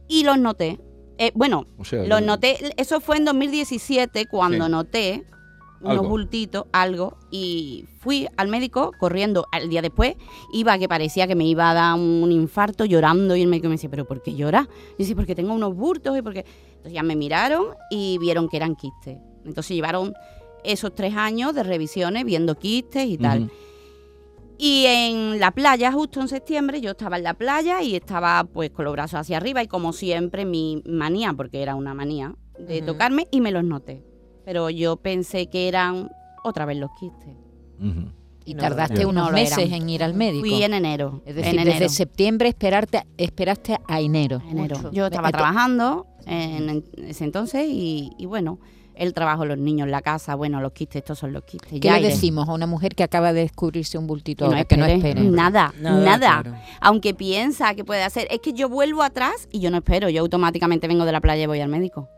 Y 0.09 0.25
los 0.25 0.39
noté. 0.39 0.79
Eh, 1.19 1.33
bueno, 1.35 1.67
O 1.79 1.85
sea, 1.85 2.05
los 2.05 2.21
no- 2.21 2.27
noté, 2.29 2.59
eso 2.77 3.01
fue 3.01 3.17
en 3.17 3.25
2017 3.25 4.27
cuando 4.27 4.67
Sí. 4.67 4.71
noté 4.71 5.25
unos 5.81 5.93
Algo. 5.99 6.09
bultitos, 6.09 6.65
algo, 6.73 7.17
y 7.31 7.85
fui 8.01 8.27
al 8.37 8.49
médico 8.49 8.91
corriendo 8.99 9.47
al 9.53 9.69
día 9.69 9.81
después, 9.81 10.17
iba 10.53 10.77
que 10.77 10.89
parecía 10.89 11.29
que 11.29 11.37
me 11.37 11.45
iba 11.47 11.71
a 11.71 11.75
dar 11.75 11.95
un 11.95 12.33
infarto 12.33 12.85
llorando 12.85 13.37
y 13.37 13.43
el 13.43 13.49
médico 13.49 13.69
me 13.69 13.75
decía, 13.75 13.89
pero 13.89 14.05
¿por 14.05 14.21
qué 14.23 14.35
lloras? 14.35 14.67
Y 14.95 15.05
dice, 15.05 15.15
porque 15.15 15.35
tengo 15.37 15.53
unos 15.55 15.75
bultos 15.77 16.19
y 16.19 16.23
porque... 16.23 16.45
Entonces 16.71 16.93
ya 16.93 17.03
me 17.03 17.17
miraron 17.17 17.67
y 17.91 18.19
vieron 18.19 18.49
que 18.49 18.57
eran 18.57 18.75
quistes. 18.77 19.19
Entonces 19.49 19.75
llevaron 19.75 20.15
esos 20.65 20.95
tres 20.95 21.15
años 21.17 21.55
de 21.55 21.63
revisiones 21.63 22.25
viendo 22.25 22.57
quistes 22.57 23.07
y 23.07 23.19
tal. 23.19 23.51
Y 24.61 24.87
en 24.87 25.39
la 25.39 25.53
playa, 25.53 25.93
justo 25.93 26.21
en 26.21 26.27
septiembre, 26.27 26.81
yo 26.81 26.91
estaba 26.91 27.17
en 27.17 27.23
la 27.23 27.35
playa 27.35 27.81
y 27.81 27.95
estaba 27.95 28.43
pues 28.45 28.71
con 28.71 28.85
los 28.85 28.93
brazos 28.93 29.21
hacia 29.21 29.37
arriba 29.37 29.63
y 29.63 29.69
como 29.69 29.93
siempre 29.93 30.45
mi 30.45 30.83
manía, 30.85 31.33
porque 31.33 31.63
era 31.63 31.77
una 31.77 31.95
manía, 31.95 32.35
de 32.59 32.83
tocarme 32.83 33.29
y 33.31 33.41
me 33.41 33.53
los 33.53 33.63
noté. 33.63 34.03
Pero 34.45 34.69
yo 34.69 34.97
pensé 34.97 35.47
que 35.47 35.69
eran 35.69 36.11
otra 36.43 36.65
vez 36.65 36.77
los 36.77 36.91
quistes. 36.99 37.35
Y 38.45 38.55
No, 38.55 38.61
tardaste 38.61 39.03
no 39.03 39.11
unos 39.11 39.31
meses 39.31 39.71
en 39.71 39.89
ir 39.89 40.03
al 40.03 40.15
médico. 40.15 40.41
Fui 40.41 40.63
en 40.63 40.75
enero. 40.75 41.23
es 41.25 41.37
decir, 41.37 41.55
en 41.55 41.61
enero. 41.61 41.79
desde 41.79 41.89
septiembre 41.91 42.49
esperarte, 42.49 43.07
esperaste 43.17 43.79
a 43.87 44.01
enero. 44.01 44.43
enero. 44.51 44.77
Mucho. 44.77 44.91
Yo 44.91 45.07
estaba 45.07 45.31
trabajando 45.31 46.07
en, 46.27 46.69
en 46.69 46.85
ese 46.97 47.25
entonces 47.25 47.67
y, 47.69 48.11
y 48.19 48.27
bueno, 48.27 48.59
el 48.99 49.15
trabajo, 49.15 49.45
los 49.45 49.57
niños 49.59 49.87
en 49.87 49.91
la 49.93 50.03
casa, 50.03 50.35
bueno, 50.35 50.61
los 50.61 50.73
quistes, 50.73 50.97
estos 50.97 51.19
son 51.19 51.33
los 51.33 51.45
quistes. 51.45 51.71
¿Qué 51.71 51.81
ya 51.81 51.95
le 51.95 52.01
iré. 52.01 52.09
decimos 52.11 52.49
a 52.49 52.53
una 52.53 52.67
mujer 52.67 52.95
que 52.95 53.03
acaba 53.03 53.33
de 53.33 53.41
descubrirse 53.43 53.97
un 53.99 54.07
bultito 54.07 54.45
Que 54.45 54.49
no 54.51 54.57
ahora? 54.57 54.65
Que 54.65 54.77
no 54.77 54.87
espere. 54.87 55.21
Nada, 55.23 55.73
Nada, 55.81 56.01
nada. 56.05 56.43
claro. 56.43 56.57
Aunque 56.81 57.15
piensa 57.15 57.75
que 57.75 57.85
puede 57.85 58.03
hacer. 58.03 58.27
Es 58.31 58.41
que 58.41 58.53
yo 58.53 58.69
vuelvo 58.69 59.03
atrás 59.03 59.49
y 59.53 59.61
yo 59.61 59.71
no 59.71 59.79
espero. 59.79 60.09
Yo 60.09 60.21
automáticamente 60.23 60.89
vengo 60.89 61.05
de 61.05 61.13
la 61.13 61.21
playa 61.21 61.45
y 61.45 61.47
voy 61.47 61.61
al 61.61 61.69
médico. 61.69 62.09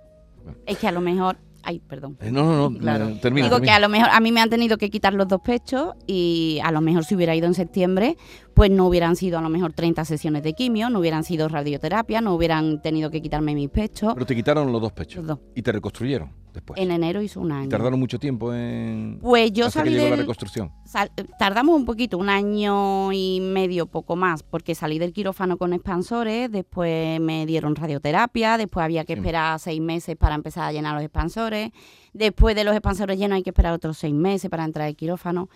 Es 0.66 0.78
que 0.78 0.88
a 0.88 0.92
lo 0.92 1.00
mejor. 1.00 1.38
Ay, 1.62 1.78
perdón. 1.78 2.16
Eh, 2.22 2.30
No, 2.32 2.42
no, 2.44 2.70
no, 2.70 2.78
Claro. 2.78 3.08
eh, 3.10 3.18
termina. 3.20 3.46
Digo 3.48 3.60
que 3.60 3.70
a 3.70 3.78
lo 3.78 3.90
mejor 3.90 4.08
a 4.10 4.18
mí 4.20 4.32
me 4.32 4.40
han 4.40 4.48
tenido 4.48 4.78
que 4.78 4.88
quitar 4.88 5.12
los 5.12 5.28
dos 5.28 5.42
pechos 5.42 5.92
y 6.06 6.58
a 6.64 6.72
lo 6.72 6.80
mejor 6.80 7.04
si 7.04 7.14
hubiera 7.14 7.34
ido 7.36 7.46
en 7.46 7.52
septiembre, 7.52 8.16
pues 8.54 8.70
no 8.70 8.86
hubieran 8.86 9.16
sido 9.16 9.38
a 9.38 9.42
lo 9.42 9.48
mejor 9.48 9.72
30 9.72 10.04
sesiones 10.04 10.42
de 10.42 10.52
quimio, 10.54 10.90
no 10.90 10.98
hubieran 10.98 11.24
sido 11.24 11.48
radioterapia, 11.48 12.20
no 12.20 12.34
hubieran 12.34 12.82
tenido 12.82 13.10
que 13.10 13.22
quitarme 13.22 13.54
mis 13.54 13.70
pechos. 13.70 14.12
Pero 14.14 14.26
te 14.26 14.34
quitaron 14.34 14.70
los 14.72 14.80
dos 14.80 14.92
pechos 14.92 15.24
Los 15.24 15.26
dos. 15.26 15.38
y 15.54 15.62
te 15.62 15.72
reconstruyeron 15.72 16.30
después. 16.52 16.80
En 16.80 16.90
enero 16.90 17.22
hizo 17.22 17.40
un 17.40 17.50
Y 17.50 17.52
año. 17.52 17.68
tardaron 17.68 17.98
mucho 18.00 18.18
tiempo 18.18 18.52
en 18.52 19.18
Pues 19.20 19.52
yo 19.52 19.70
salí 19.70 19.92
llegó 19.92 20.10
la 20.10 20.16
reconstrucción. 20.16 20.72
sal- 20.84 21.10
tardamos 21.38 21.76
un 21.76 21.84
poquito, 21.84 22.18
un 22.18 22.28
año 22.28 23.12
y 23.12 23.40
medio, 23.40 23.86
poco 23.86 24.16
más, 24.16 24.42
porque 24.42 24.74
salí 24.74 24.98
del 24.98 25.12
quirófano 25.12 25.56
con 25.56 25.72
expansores, 25.72 26.50
después 26.50 27.20
me 27.20 27.46
dieron 27.46 27.76
radioterapia, 27.76 28.58
después 28.58 28.84
había 28.84 29.04
que 29.04 29.14
Sí. 29.14 29.20
esperar 29.20 29.58
seis 29.60 29.80
meses 29.80 30.16
para 30.16 30.34
empezar 30.34 30.64
a 30.64 30.72
llenar 30.72 30.94
los 30.94 31.04
expansores, 31.04 31.70
después 32.12 32.56
de 32.56 32.64
los 32.64 32.74
expansores 32.74 33.18
llenos 33.18 33.36
hay 33.36 33.42
que 33.42 33.50
esperar 33.50 33.72
otros 33.72 33.96
seis 33.96 34.12
meses 34.14 34.50
para 34.50 34.64
entrar 34.64 34.88
al 34.88 34.96
quirófano. 34.96 35.48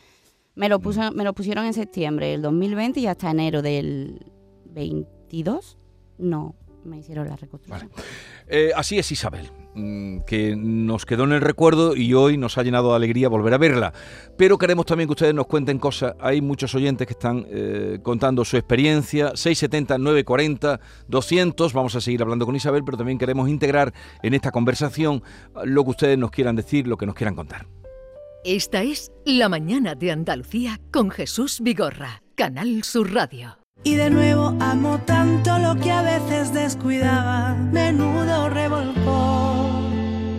Me 0.56 0.68
lo, 0.68 0.78
puso, 0.78 1.12
me 1.12 1.24
lo 1.24 1.32
pusieron 1.32 1.64
en 1.64 1.74
septiembre 1.74 2.28
del 2.28 2.42
2020 2.42 3.00
y 3.00 3.06
hasta 3.06 3.30
enero 3.30 3.60
del 3.60 4.24
22 4.66 5.78
no 6.18 6.54
me 6.84 6.98
hicieron 6.98 7.28
la 7.28 7.36
reconstrucción. 7.36 7.90
Eh, 8.46 8.70
así 8.76 8.98
es 8.98 9.10
Isabel, 9.10 9.50
mm, 9.74 10.20
que 10.26 10.54
nos 10.54 11.06
quedó 11.06 11.24
en 11.24 11.32
el 11.32 11.40
recuerdo 11.40 11.96
y 11.96 12.12
hoy 12.14 12.36
nos 12.36 12.58
ha 12.58 12.62
llenado 12.62 12.90
de 12.90 12.96
alegría 12.96 13.28
volver 13.28 13.54
a 13.54 13.58
verla. 13.58 13.92
Pero 14.36 14.58
queremos 14.58 14.86
también 14.86 15.08
que 15.08 15.12
ustedes 15.12 15.34
nos 15.34 15.46
cuenten 15.46 15.78
cosas. 15.78 16.14
Hay 16.20 16.40
muchos 16.40 16.74
oyentes 16.74 17.06
que 17.06 17.14
están 17.14 17.46
eh, 17.48 17.98
contando 18.02 18.44
su 18.44 18.56
experiencia. 18.56 19.32
670, 19.34 19.98
940, 19.98 20.80
200. 21.08 21.72
Vamos 21.72 21.96
a 21.96 22.00
seguir 22.00 22.22
hablando 22.22 22.46
con 22.46 22.54
Isabel, 22.54 22.84
pero 22.84 22.98
también 22.98 23.18
queremos 23.18 23.48
integrar 23.48 23.92
en 24.22 24.34
esta 24.34 24.52
conversación 24.52 25.22
lo 25.64 25.84
que 25.84 25.90
ustedes 25.90 26.18
nos 26.18 26.30
quieran 26.30 26.56
decir, 26.56 26.86
lo 26.86 26.96
que 26.96 27.06
nos 27.06 27.14
quieran 27.14 27.34
contar. 27.34 27.66
Esta 28.46 28.82
es 28.82 29.10
La 29.24 29.48
Mañana 29.48 29.94
de 29.94 30.10
Andalucía 30.12 30.78
con 30.92 31.10
Jesús 31.10 31.60
Vigorra, 31.62 32.22
Canal 32.34 32.84
Sur 32.84 33.14
Radio. 33.14 33.56
Y 33.84 33.94
de 33.94 34.10
nuevo 34.10 34.54
amo 34.60 35.00
tanto 35.06 35.56
lo 35.56 35.74
que 35.76 35.90
a 35.90 36.02
veces 36.02 36.52
descuidaba. 36.52 37.54
Menudo 37.54 38.50
revolcón. 38.50 40.36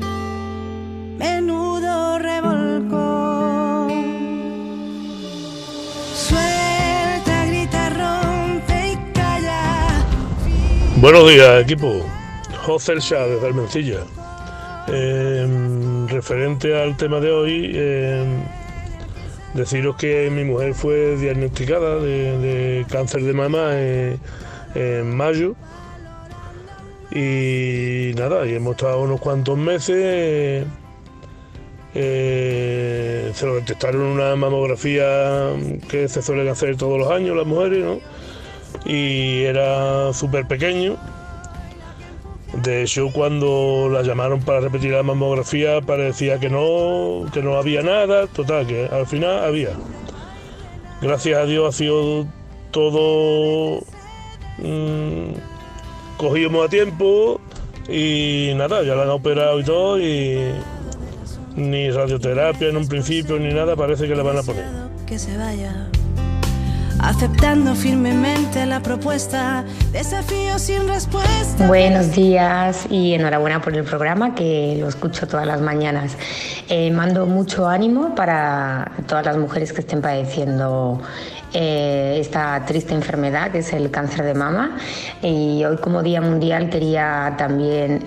Menudo 1.18 2.20
revolcón. 2.20 3.90
Suelta, 6.14 7.46
grita, 7.48 7.90
rompe 7.90 8.92
y 8.92 8.98
calla. 9.14 10.06
Buenos 10.98 11.28
días, 11.28 11.64
equipo. 11.64 12.06
José 12.68 12.92
El 12.92 13.00
Shah, 13.00 13.26
desde 13.26 13.48
Almencilla. 13.48 14.06
Eh, 14.88 16.06
referente 16.10 16.80
al 16.80 16.96
tema 16.96 17.20
de 17.20 17.32
hoy, 17.32 17.72
eh, 17.74 18.24
deciros 19.54 19.96
que 19.96 20.30
mi 20.30 20.44
mujer 20.44 20.76
fue 20.76 21.18
diagnosticada 21.18 22.00
de, 22.00 22.86
cáncer 22.90 23.24
de 23.24 23.34
mama 23.34 23.72
en, 24.76 25.16
mayo. 25.16 25.56
Y 27.12 28.12
nada, 28.16 28.46
y 28.46 28.56
hemos 28.56 28.76
estado 28.76 29.02
unos 29.02 29.20
cuantos 29.20 29.58
meses. 29.58 30.66
eh, 31.96 33.32
se 33.34 33.46
lo 33.46 33.56
detectaron 33.56 34.02
una 34.02 34.36
mamografía 34.36 35.52
que 35.90 36.08
se 36.10 36.22
suelen 36.22 36.48
hacer 36.50 36.76
todos 36.78 37.00
los 37.00 37.10
años 37.12 37.36
las 37.36 37.48
mujeres. 37.48 38.00
Y 38.86 39.44
era 39.44 40.14
súper 40.14 40.48
pequeño. 40.48 40.98
De 42.64 42.84
hecho, 42.84 43.10
cuando 43.12 43.90
la 43.92 44.02
llamaron 44.02 44.42
para 44.42 44.62
repetir 44.62 44.92
la 44.92 45.04
mamografía, 45.04 45.82
parecía 45.82 46.40
que 46.40 46.50
no, 46.50 47.26
que 47.34 47.42
no 47.42 47.58
había 47.58 47.82
nada. 47.82 48.28
Total, 48.28 48.66
que 48.66 48.86
al 48.86 49.06
final 49.06 49.44
había. 49.44 49.72
Gracias 51.02 51.38
a 51.38 51.46
Dios 51.46 51.74
ha 51.74 51.78
sido 51.78 52.26
todo 52.72 53.82
mm, 54.58 55.34
cogimos 56.18 56.66
a 56.66 56.70
tiempo 56.70 57.40
y 57.88 58.52
nada, 58.56 58.84
ya 58.84 58.96
la 58.96 59.04
han 59.04 59.10
operado 59.10 59.60
y 59.60 59.64
todo 59.64 60.00
y 60.00 60.52
ni 61.56 61.90
radioterapia 61.90 62.70
en 62.70 62.78
un 62.78 62.88
principio 62.88 63.40
ni 63.40 63.54
nada 63.54 63.76
parece 63.76 64.08
que 64.08 64.16
le 64.16 64.24
van 64.24 64.38
a 64.38 64.44
poner. 64.44 64.66
Que 65.06 65.20
se 65.20 65.38
vaya. 65.38 65.90
Aceptando 67.00 67.76
firmemente 67.76 68.66
la 68.66 68.82
propuesta. 68.82 69.64
Desafío 69.92 70.58
sin 70.58 70.88
respuesta. 70.88 71.68
Buenos 71.68 72.12
días 72.14 72.88
y 72.90 73.14
enhorabuena 73.14 73.62
por 73.62 73.76
el 73.76 73.84
programa 73.84 74.34
que 74.34 74.78
lo 74.80 74.88
escucho 74.88 75.28
todas 75.28 75.46
las 75.46 75.62
mañanas. 75.62 76.18
Eh, 76.70 76.90
mando 76.92 77.26
mucho 77.26 77.68
ánimo 77.68 78.16
para 78.16 78.92
todas 79.08 79.26
las 79.26 79.38
mujeres 79.38 79.72
que 79.72 79.82
estén 79.82 80.02
padeciendo 80.02 81.02
eh, 81.54 82.18
esta 82.20 82.66
triste 82.66 82.94
enfermedad 82.94 83.52
que 83.52 83.60
es 83.60 83.72
el 83.74 83.92
cáncer 83.92 84.26
de 84.26 84.34
mama. 84.34 84.78
Y 85.22 85.64
hoy 85.64 85.78
como 85.78 86.02
Día 86.02 86.22
Mundial 86.22 86.70
quería 86.70 87.36
también 87.38 88.04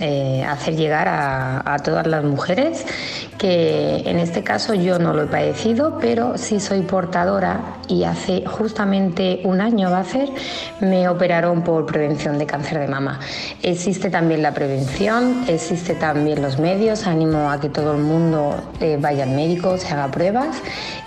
eh, 0.00 0.44
hacer 0.48 0.76
llegar 0.76 1.08
a, 1.08 1.74
a 1.74 1.78
todas 1.78 2.06
las 2.06 2.24
mujeres 2.24 2.86
que 3.38 4.02
en 4.06 4.18
este 4.18 4.42
caso 4.42 4.74
yo 4.74 4.98
no 4.98 5.12
lo 5.12 5.24
he 5.24 5.26
padecido, 5.26 5.98
pero 6.00 6.38
sí 6.38 6.60
soy 6.60 6.82
portadora 6.82 7.60
y 7.88 8.04
hace 8.04 8.44
justamente 8.46 9.40
un 9.44 9.60
año 9.60 9.90
va 9.90 10.00
a 10.00 10.04
ser, 10.04 10.30
me 10.80 11.08
operaron 11.08 11.62
por 11.62 11.86
prevención 11.86 12.38
de 12.38 12.46
cáncer 12.46 12.78
de 12.78 12.88
mama. 12.88 13.20
Existe 13.62 14.10
también 14.10 14.42
la 14.42 14.54
prevención, 14.54 15.44
existe 15.48 15.94
también 15.94 16.42
los 16.42 16.58
medios, 16.58 17.06
animo 17.06 17.50
a 17.50 17.60
que 17.60 17.68
todo 17.68 17.92
el 17.92 18.02
mundo 18.02 18.54
eh, 18.80 18.98
vaya 19.00 19.24
al 19.24 19.30
médico, 19.30 19.78
se 19.78 19.92
haga 19.92 20.10
pruebas 20.10 20.56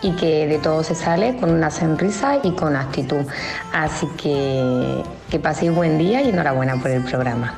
y 0.02 0.12
que 0.12 0.48
de 0.48 0.60
todo 0.60 0.84
se 0.84 0.96
sale 0.96 1.38
con 1.38 1.52
una 1.52 1.72
sonrisa 1.72 2.38
y 2.44 2.52
con 2.52 2.76
actitud. 2.76 3.26
Así 3.74 4.08
que 4.22 5.04
que 5.30 5.40
paséis 5.40 5.74
buen 5.74 5.98
día 5.98 6.22
y 6.22 6.30
enhorabuena 6.30 6.78
por 6.78 6.92
el 6.92 7.04
programa. 7.04 7.58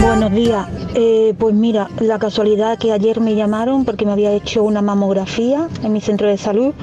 Buenos 0.00 0.32
días. 0.32 0.66
Eh, 0.94 1.34
pues 1.38 1.54
mira, 1.54 1.88
la 2.00 2.18
casualidad 2.18 2.78
que 2.78 2.92
ayer 2.92 3.20
me 3.20 3.34
llamaron 3.34 3.84
porque 3.84 4.04
me 4.04 4.12
había 4.12 4.32
hecho 4.32 4.62
una 4.62 4.82
mamografía 4.82 5.68
en 5.82 5.92
mi 5.92 6.00
centro 6.00 6.28
de 6.28 6.36
salud 6.36 6.74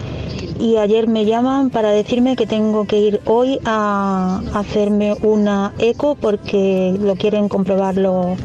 y 0.59 0.77
ayer 0.77 1.07
me 1.07 1.25
llaman 1.25 1.69
para 1.69 1.89
decirme 1.89 2.35
que 2.35 2.47
tengo 2.47 2.85
que 2.85 2.97
ir 2.97 3.21
hoy 3.25 3.59
a 3.65 4.41
hacerme 4.53 5.15
una 5.21 5.73
eco 5.77 6.15
porque 6.15 6.97
lo 6.99 7.15
quieren 7.15 7.49
comprobar 7.49 7.97
los, 7.97 8.37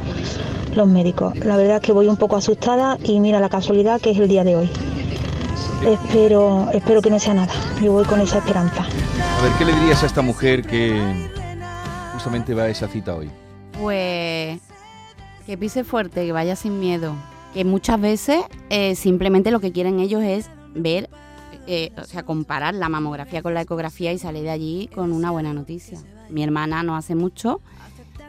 los 0.74 0.86
médicos. 0.86 1.36
La 1.38 1.56
verdad 1.56 1.76
es 1.76 1.82
que 1.82 1.92
voy 1.92 2.08
un 2.08 2.16
poco 2.16 2.36
asustada 2.36 2.98
y 3.02 3.20
mira 3.20 3.40
la 3.40 3.48
casualidad 3.48 4.00
que 4.00 4.10
es 4.10 4.18
el 4.18 4.28
día 4.28 4.44
de 4.44 4.56
hoy. 4.56 4.70
Espero, 5.86 6.68
espero 6.72 7.00
que 7.00 7.10
no 7.10 7.18
sea 7.18 7.34
nada. 7.34 7.52
Yo 7.82 7.92
voy 7.92 8.04
con 8.04 8.20
esa 8.20 8.38
esperanza. 8.38 8.82
A 8.82 9.42
ver, 9.42 9.52
¿qué 9.58 9.64
le 9.64 9.72
dirías 9.72 10.02
a 10.02 10.06
esta 10.06 10.22
mujer 10.22 10.62
que 10.62 11.00
justamente 12.12 12.52
va 12.52 12.64
a 12.64 12.68
esa 12.68 12.88
cita 12.88 13.14
hoy? 13.14 13.30
Pues 13.80 14.60
que 15.46 15.56
pise 15.56 15.84
fuerte, 15.84 16.26
que 16.26 16.32
vaya 16.32 16.56
sin 16.56 16.78
miedo. 16.78 17.14
Que 17.54 17.64
muchas 17.64 18.00
veces 18.00 18.42
eh, 18.68 18.94
simplemente 18.94 19.50
lo 19.50 19.60
que 19.60 19.72
quieren 19.72 20.00
ellos 20.00 20.22
es 20.22 20.50
ver, 20.74 21.08
eh, 21.66 21.90
o 21.96 22.04
sea, 22.04 22.22
comparar 22.22 22.74
la 22.74 22.90
mamografía 22.90 23.40
con 23.40 23.54
la 23.54 23.62
ecografía 23.62 24.12
y 24.12 24.18
salir 24.18 24.42
de 24.42 24.50
allí 24.50 24.90
con 24.94 25.12
una 25.12 25.30
buena 25.30 25.54
noticia. 25.54 25.98
Mi 26.28 26.42
hermana 26.42 26.82
no 26.82 26.96
hace 26.96 27.14
mucho, 27.14 27.62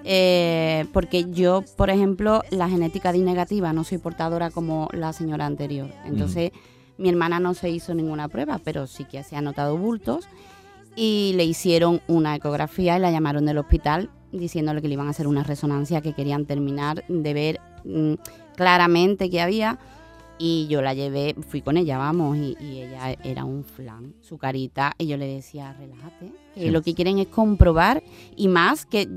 eh, 0.06 0.86
porque 0.94 1.29
yo, 1.32 1.63
por 1.75 1.89
ejemplo, 1.89 2.41
la 2.51 2.70
genética 2.70 3.12
D 3.12 3.20
negativa 3.20 3.74
no 3.74 3.84
soy 3.84 3.98
portadora 3.98 4.51
como 4.51 4.88
la 4.94 5.12
señora 5.12 5.46
anterior. 5.46 5.89
Entonces, 6.06 6.51
mi 6.98 7.10
hermana 7.10 7.39
no 7.39 7.53
se 7.53 7.70
hizo 7.70 7.94
ninguna 7.94 8.29
prueba, 8.29 8.62
pero 8.63 8.88
sí 8.88 9.03
que 9.03 9.24
se 9.24 9.36
ha 9.36 9.41
notado 9.41 9.77
bultos 9.77 10.25
y 10.96 11.34
le 11.36 11.44
hicieron 11.44 12.01
una 12.08 12.36
ecografía 12.36 12.96
y 12.96 13.00
la 13.00 13.12
llamaron 13.12 13.46
del 13.46 13.58
hospital 13.58 14.10
diciéndole 14.31 14.81
que 14.81 14.88
le 14.88 14.93
iban 14.95 15.07
a 15.07 15.12
hacer 15.12 15.27
una 15.27 15.43
resonancia, 15.43 16.01
que 16.01 16.13
querían 16.13 16.45
terminar 16.45 17.03
de 17.07 17.33
ver 17.33 17.59
mm, 17.86 18.13
claramente 18.55 19.29
qué 19.29 19.41
había. 19.41 19.79
Y 20.41 20.67
yo 20.69 20.81
la 20.81 20.93
llevé, 20.93 21.36
fui 21.50 21.62
con 21.62 21.75
ella, 21.75 21.98
vamos, 21.98 22.38
y, 22.38 22.55
y 22.62 22.81
ella 22.83 23.12
era 23.25 23.43
un 23.43 23.65
flan, 23.65 24.13
su 24.21 24.38
carita, 24.38 24.93
y 24.98 25.05
yo 25.07 25.17
le 25.17 25.27
decía, 25.27 25.74
relájate, 25.77 26.31
que 26.55 26.62
Sí. 26.62 26.69
lo 26.69 26.81
que 26.81 26.93
quieren 26.93 27.19
es 27.19 27.27
comprobar, 27.27 28.01
y 28.38 28.48
más 28.48 28.86
que 28.86 29.09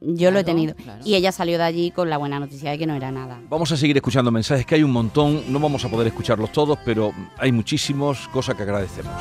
yo 0.00 0.32
lo 0.32 0.40
he 0.40 0.42
tenido. 0.44 0.74
claro. 0.74 1.00
Y 1.04 1.14
ella 1.14 1.30
salió 1.30 1.58
de 1.58 1.62
allí 1.62 1.90
con 1.92 2.10
la 2.10 2.16
buena 2.18 2.40
noticia 2.40 2.72
de 2.72 2.78
que 2.78 2.88
no 2.88 2.94
era 2.96 3.12
nada. 3.12 3.40
Vamos 3.48 3.70
a 3.70 3.76
seguir 3.76 3.96
escuchando 3.98 4.32
mensajes, 4.32 4.66
que 4.66 4.74
hay 4.74 4.82
un 4.82 4.90
montón, 4.90 5.44
no 5.48 5.60
vamos 5.60 5.84
a 5.84 5.88
poder 5.88 6.08
escucharlos 6.08 6.50
todos, 6.50 6.76
pero 6.84 7.12
hay 7.38 7.52
muchísimos, 7.52 8.26
cosa 8.32 8.56
que 8.56 8.64
agradecemos. 8.64 9.12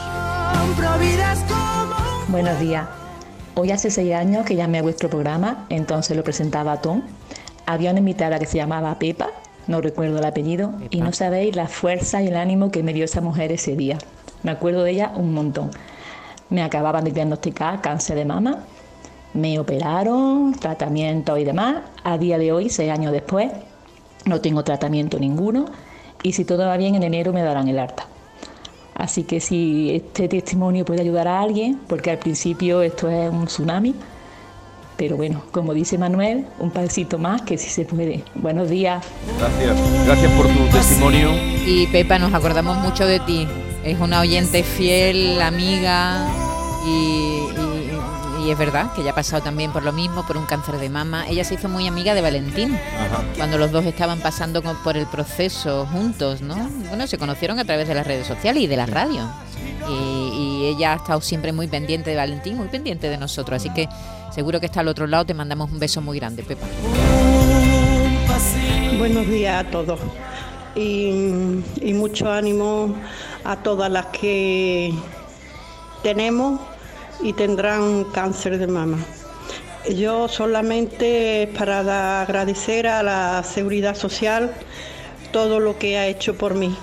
Buenos 2.30 2.60
días. 2.60 2.88
Hoy 3.56 3.70
hace 3.70 3.92
seis 3.92 4.16
años 4.16 4.48
que 4.48 4.56
llamé 4.56 4.80
a 4.80 4.82
vuestro 4.82 5.12
programa, 5.12 5.68
entonces 5.70 6.18
lo 6.18 6.24
presentaba 6.24 6.82
Tom. 6.82 7.04
Había 7.68 7.92
una 7.92 8.00
invitada 8.00 8.40
que 8.40 8.48
se 8.48 8.58
llamaba 8.58 8.98
Pepa, 8.98 9.30
no 9.68 9.80
recuerdo 9.80 10.18
el 10.18 10.26
apellido, 10.26 10.74
y 10.90 11.02
no 11.02 11.14
sabéis 11.14 11.56
la 11.56 11.68
fuerza 11.68 12.24
y 12.24 12.30
el 12.30 12.36
ánimo 12.36 12.72
que 12.72 12.82
me 12.82 12.94
dio 12.94 13.06
esa 13.06 13.22
mujer 13.22 13.52
ese 13.52 13.76
día. 13.76 14.00
Me 14.42 14.50
acuerdo 14.50 14.84
de 14.84 14.92
ella 14.92 15.12
un 15.16 15.36
montón. 15.36 15.70
Me 16.50 16.64
acababan 16.64 17.04
de 17.04 17.12
diagnosticar 17.12 17.80
cáncer 17.82 18.16
de 18.16 18.26
mama, 18.26 18.64
me 19.36 19.60
operaron, 19.60 20.54
tratamiento 20.54 21.38
y 21.38 21.44
demás. 21.44 21.84
A 22.04 22.18
día 22.18 22.40
de 22.40 22.52
hoy, 22.52 22.70
seis 22.72 22.92
años 22.92 23.12
después, 23.12 23.52
no 24.26 24.42
tengo 24.42 24.64
tratamiento 24.64 25.20
ninguno 25.20 25.66
y 26.24 26.34
si 26.34 26.44
todo 26.44 26.66
va 26.66 26.76
bien 26.78 26.96
en 26.96 27.04
enero 27.04 27.32
me 27.34 27.44
darán 27.44 27.68
el 27.68 27.78
alta. 27.78 28.08
Así 28.96 29.24
que 29.24 29.40
si 29.40 29.92
este 29.92 30.28
testimonio 30.28 30.86
puede 30.86 31.02
ayudar 31.02 31.28
a 31.28 31.42
alguien, 31.42 31.80
porque 31.88 32.12
al 32.12 32.20
principio 32.20 32.82
esto 32.82 33.10
es 33.10 33.32
un 33.32 33.46
tsunami, 33.46 33.96
pero 34.96 35.18
bueno, 35.18 35.44
como 35.52 35.74
dice 35.74 35.98
Manuel, 35.98 36.46
un 36.60 36.70
pasito 36.70 37.18
más 37.18 37.42
que 37.42 37.58
sí 37.58 37.70
se 37.70 37.86
puede. 37.86 38.24
Buenos 38.36 38.70
días. 38.70 39.04
Gracias, 39.40 40.06
gracias 40.06 40.32
por 40.34 40.48
tu 40.48 40.66
testimonio. 40.72 41.32
Y 41.66 41.88
Pepa, 41.88 42.20
nos 42.20 42.34
acordamos 42.34 42.78
mucho 42.78 43.06
de 43.06 43.20
ti. 43.22 43.48
Es 43.84 44.00
una 44.00 44.22
oyente 44.22 44.64
fiel, 44.64 45.42
amiga 45.42 46.28
y, 46.86 47.40
y- 48.46 48.52
es 48.52 48.58
verdad 48.58 48.92
que 48.94 49.02
ella 49.02 49.12
ha 49.12 49.16
pasado 49.16 49.42
también 49.44 49.72
por 49.72 49.84
lo 49.84 49.92
mismo, 49.92 50.26
por 50.26 50.38
un 50.38 50.46
cáncer 50.46 50.78
de 50.78 50.90
mama. 50.90 51.26
Ella 51.28 51.44
se 51.44 51.56
hizo 51.56 51.70
muy 51.70 51.88
amiga 51.88 52.14
de 52.14 52.22
Valentín 52.22 52.78
cuando 53.38 53.58
los 53.58 53.72
dos 53.72 53.86
estaban 53.86 54.20
pasando 54.20 54.62
con- 54.62 54.78
por 54.84 54.98
el 54.98 55.06
proceso 55.08 55.86
juntos, 55.92 56.42
¿no? 56.42 56.56
Bueno, 56.90 57.08
se 57.08 57.18
conocieron 57.18 57.60
a 57.60 57.66
través 57.66 57.88
de 57.88 57.96
las 57.96 58.06
redes 58.06 58.28
sociales 58.28 58.62
y 58.64 58.68
de 58.68 58.78
la 58.78 58.86
radio. 58.86 59.28
Y, 59.90 59.94
y 59.94 60.66
ella 60.68 60.94
ha 60.94 60.96
estado 60.96 61.20
siempre 61.22 61.52
muy 61.52 61.68
pendiente 61.68 62.10
de 62.12 62.16
Valentín, 62.16 62.56
muy 62.58 62.68
pendiente 62.70 63.10
de 63.10 63.18
nosotros. 63.18 63.58
Así 63.62 63.70
que 63.74 63.88
seguro 64.34 64.60
que 64.60 64.66
está 64.68 64.80
al 64.82 64.88
otro 64.88 65.08
lado. 65.08 65.26
Te 65.26 65.34
mandamos 65.34 65.72
un 65.72 65.80
beso 65.80 66.02
muy 66.02 66.20
grande, 66.20 66.44
Pepa. 66.44 66.66
Buenos 68.98 69.28
días 69.28 69.66
a 69.66 69.70
todos 69.70 70.00
y, 70.76 71.62
y 71.82 71.94
mucho 71.94 72.32
ánimo 72.32 72.96
a 73.44 73.58
todas 73.58 73.92
las 73.92 74.06
que 74.08 74.94
tenemos 76.02 76.62
y 77.22 77.34
tendrán 77.34 78.06
cáncer 78.06 78.58
de 78.58 78.68
mama. 78.68 78.98
Yo 79.96 80.28
solamente 80.28 81.52
para 81.58 82.22
agradecer 82.22 82.88
a 82.88 83.04
la 83.04 83.44
Seguridad 83.44 83.96
Social 83.96 84.54
todo 85.32 85.60
lo 85.60 85.78
que 85.78 85.98
ha 85.98 86.08
hecho 86.08 86.38
por 86.38 86.54
mí. 86.56 86.76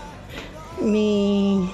Mi- 0.83 1.71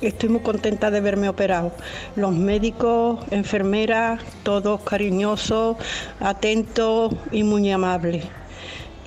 estoy 0.00 0.28
muy 0.28 0.40
contenta 0.40 0.90
de 0.90 1.00
verme 1.00 1.28
operado. 1.28 1.72
Los 2.16 2.32
médicos, 2.32 3.20
enfermeras, 3.30 4.20
todos 4.42 4.80
cariñosos, 4.82 5.76
atentos 6.20 7.12
y 7.32 7.42
muy 7.44 7.70
amables 7.70 8.24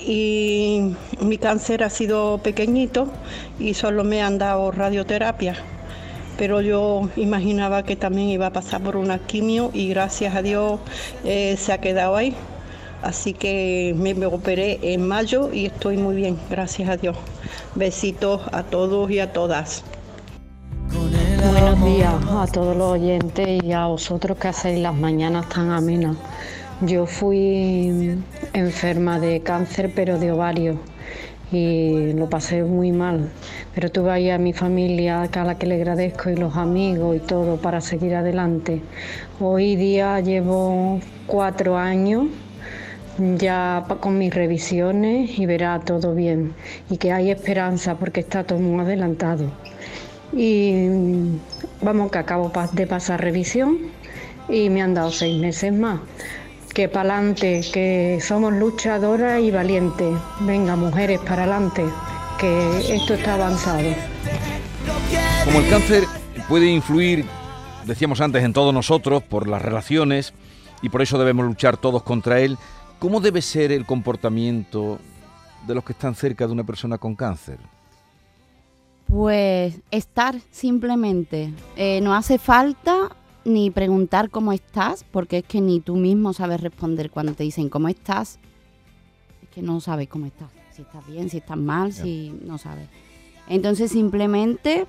y 0.03 0.95
mi 1.19 1.37
cáncer 1.37 1.83
ha 1.83 1.89
sido 1.89 2.39
pequeñito 2.39 3.07
y 3.59 3.75
solo 3.75 4.03
me 4.03 4.21
han 4.21 4.37
dado 4.39 4.71
radioterapia. 4.71 5.55
Pero 6.41 6.59
yo 6.59 7.07
imaginaba 7.17 7.83
que 7.83 7.95
también 7.95 8.29
iba 8.29 8.47
a 8.47 8.49
pasar 8.49 8.81
por 8.81 8.97
una 8.97 9.19
quimio 9.19 9.69
y 9.75 9.89
gracias 9.89 10.35
a 10.35 10.41
Dios 10.41 10.79
eh, 11.23 11.55
se 11.55 11.71
ha 11.71 11.77
quedado 11.77 12.15
ahí. 12.15 12.35
Así 13.03 13.35
que 13.35 13.93
me, 13.95 14.15
me 14.15 14.25
operé 14.25 14.79
en 14.81 15.07
mayo 15.07 15.53
y 15.53 15.67
estoy 15.67 15.97
muy 15.97 16.15
bien, 16.15 16.39
gracias 16.49 16.89
a 16.89 16.97
Dios. 16.97 17.15
Besitos 17.75 18.41
a 18.53 18.63
todos 18.63 19.11
y 19.11 19.19
a 19.19 19.31
todas. 19.31 19.83
Buenos 21.51 21.85
días 21.85 22.15
a 22.27 22.47
todos 22.47 22.75
los 22.75 22.93
oyentes 22.93 23.63
y 23.63 23.71
a 23.71 23.85
vosotros 23.85 24.35
que 24.39 24.47
hacéis 24.47 24.79
las 24.79 24.95
mañanas 24.95 25.47
tan 25.47 25.69
amenas. 25.69 26.17
Yo 26.81 27.05
fui 27.05 28.17
enferma 28.53 29.19
de 29.19 29.41
cáncer, 29.41 29.91
pero 29.95 30.17
de 30.17 30.31
ovario, 30.31 30.79
y 31.51 32.13
lo 32.13 32.29
pasé 32.29 32.63
muy 32.63 32.91
mal. 32.91 33.29
Pero 33.75 33.91
tuve 33.91 34.11
ahí 34.11 34.29
a 34.29 34.37
mi 34.37 34.53
familia, 34.53 35.23
a 35.23 35.43
la 35.43 35.57
que 35.57 35.67
le 35.67 35.75
agradezco, 35.75 36.29
y 36.29 36.35
los 36.35 36.55
amigos 36.55 37.15
y 37.15 37.19
todo 37.19 37.57
para 37.57 37.81
seguir 37.81 38.15
adelante. 38.15 38.81
Hoy 39.39 39.75
día 39.75 40.19
llevo 40.19 40.99
cuatro 41.27 41.77
años 41.77 42.27
ya 43.37 43.85
con 43.99 44.17
mis 44.17 44.33
revisiones 44.33 45.37
y 45.37 45.45
verá 45.45 45.79
todo 45.79 46.15
bien. 46.15 46.53
Y 46.89 46.97
que 46.97 47.11
hay 47.11 47.31
esperanza 47.31 47.95
porque 47.95 48.21
está 48.21 48.43
todo 48.43 48.59
muy 48.59 48.79
adelantado. 48.79 49.51
Y 50.33 50.73
mm, 50.73 51.39
vamos 51.81 52.11
que 52.11 52.19
acabo 52.19 52.51
de 52.71 52.87
pasar 52.87 53.21
revisión 53.21 53.77
y 54.49 54.69
me 54.69 54.81
han 54.81 54.93
dado 54.93 55.11
seis 55.11 55.39
meses 55.39 55.73
más. 55.73 55.99
Que 56.73 56.87
para 56.87 57.17
adelante, 57.17 57.61
que 57.73 58.19
somos 58.21 58.53
luchadoras 58.53 59.41
y 59.41 59.51
valientes. 59.51 60.17
Venga, 60.39 60.75
mujeres, 60.75 61.19
para 61.19 61.43
adelante, 61.43 61.85
que 62.39 62.95
esto 62.95 63.15
está 63.15 63.33
avanzado. 63.33 63.89
Como 65.43 65.59
el 65.59 65.69
cáncer 65.69 66.05
puede 66.47 66.67
influir, 66.67 67.25
decíamos 67.85 68.21
antes, 68.21 68.43
en 68.43 68.53
todos 68.53 68.73
nosotros 68.73 69.21
por 69.21 69.47
las 69.47 69.61
relaciones 69.61 70.33
y 70.81 70.89
por 70.89 71.01
eso 71.01 71.19
debemos 71.19 71.45
luchar 71.45 71.77
todos 71.77 72.03
contra 72.03 72.39
él, 72.39 72.57
¿cómo 72.99 73.19
debe 73.19 73.41
ser 73.41 73.71
el 73.71 73.85
comportamiento 73.85 74.99
de 75.67 75.75
los 75.75 75.83
que 75.83 75.93
están 75.93 76.15
cerca 76.15 76.47
de 76.47 76.53
una 76.53 76.63
persona 76.63 76.97
con 76.97 77.15
cáncer? 77.15 77.57
Pues 79.07 79.75
estar 79.91 80.35
simplemente. 80.51 81.53
Eh, 81.75 81.99
no 82.01 82.15
hace 82.15 82.37
falta 82.37 83.09
ni 83.43 83.71
preguntar 83.71 84.29
cómo 84.29 84.53
estás, 84.53 85.03
porque 85.03 85.39
es 85.39 85.43
que 85.43 85.61
ni 85.61 85.79
tú 85.79 85.95
mismo 85.95 86.33
sabes 86.33 86.61
responder 86.61 87.09
cuando 87.09 87.33
te 87.33 87.43
dicen 87.43 87.69
cómo 87.69 87.87
estás. 87.87 88.39
Es 89.41 89.49
que 89.49 89.61
no 89.61 89.79
sabes 89.79 90.07
cómo 90.07 90.25
estás. 90.25 90.49
Si 90.71 90.83
estás 90.83 91.05
bien, 91.07 91.29
si 91.29 91.37
estás 91.37 91.57
mal, 91.57 91.91
si 91.93 92.33
no 92.45 92.57
sabes. 92.57 92.87
Entonces 93.47 93.91
simplemente 93.91 94.87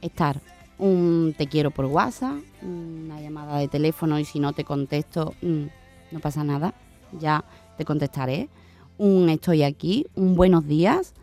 estar. 0.00 0.40
Un 0.78 1.34
te 1.38 1.46
quiero 1.46 1.70
por 1.70 1.86
WhatsApp, 1.86 2.36
una 2.60 3.18
llamada 3.20 3.58
de 3.58 3.66
teléfono 3.66 4.18
y 4.18 4.26
si 4.26 4.40
no 4.40 4.52
te 4.52 4.64
contesto, 4.64 5.32
mm, 5.40 5.64
no 6.10 6.20
pasa 6.20 6.44
nada, 6.44 6.74
ya 7.18 7.44
te 7.78 7.86
contestaré. 7.86 8.50
Un 8.98 9.30
estoy 9.30 9.62
aquí, 9.62 10.06
un 10.14 10.34
buenos 10.34 10.66
días. 10.66 11.14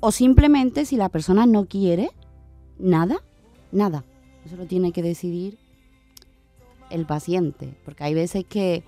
O 0.00 0.10
simplemente 0.10 0.86
si 0.86 0.96
la 0.96 1.10
persona 1.10 1.44
no 1.44 1.66
quiere 1.66 2.10
nada, 2.78 3.18
nada. 3.72 4.04
Eso 4.46 4.56
lo 4.56 4.66
tiene 4.66 4.92
que 4.92 5.02
decidir 5.02 5.58
el 6.90 7.06
paciente. 7.06 7.74
Porque 7.84 8.04
hay 8.04 8.14
veces 8.14 8.44
que, 8.48 8.84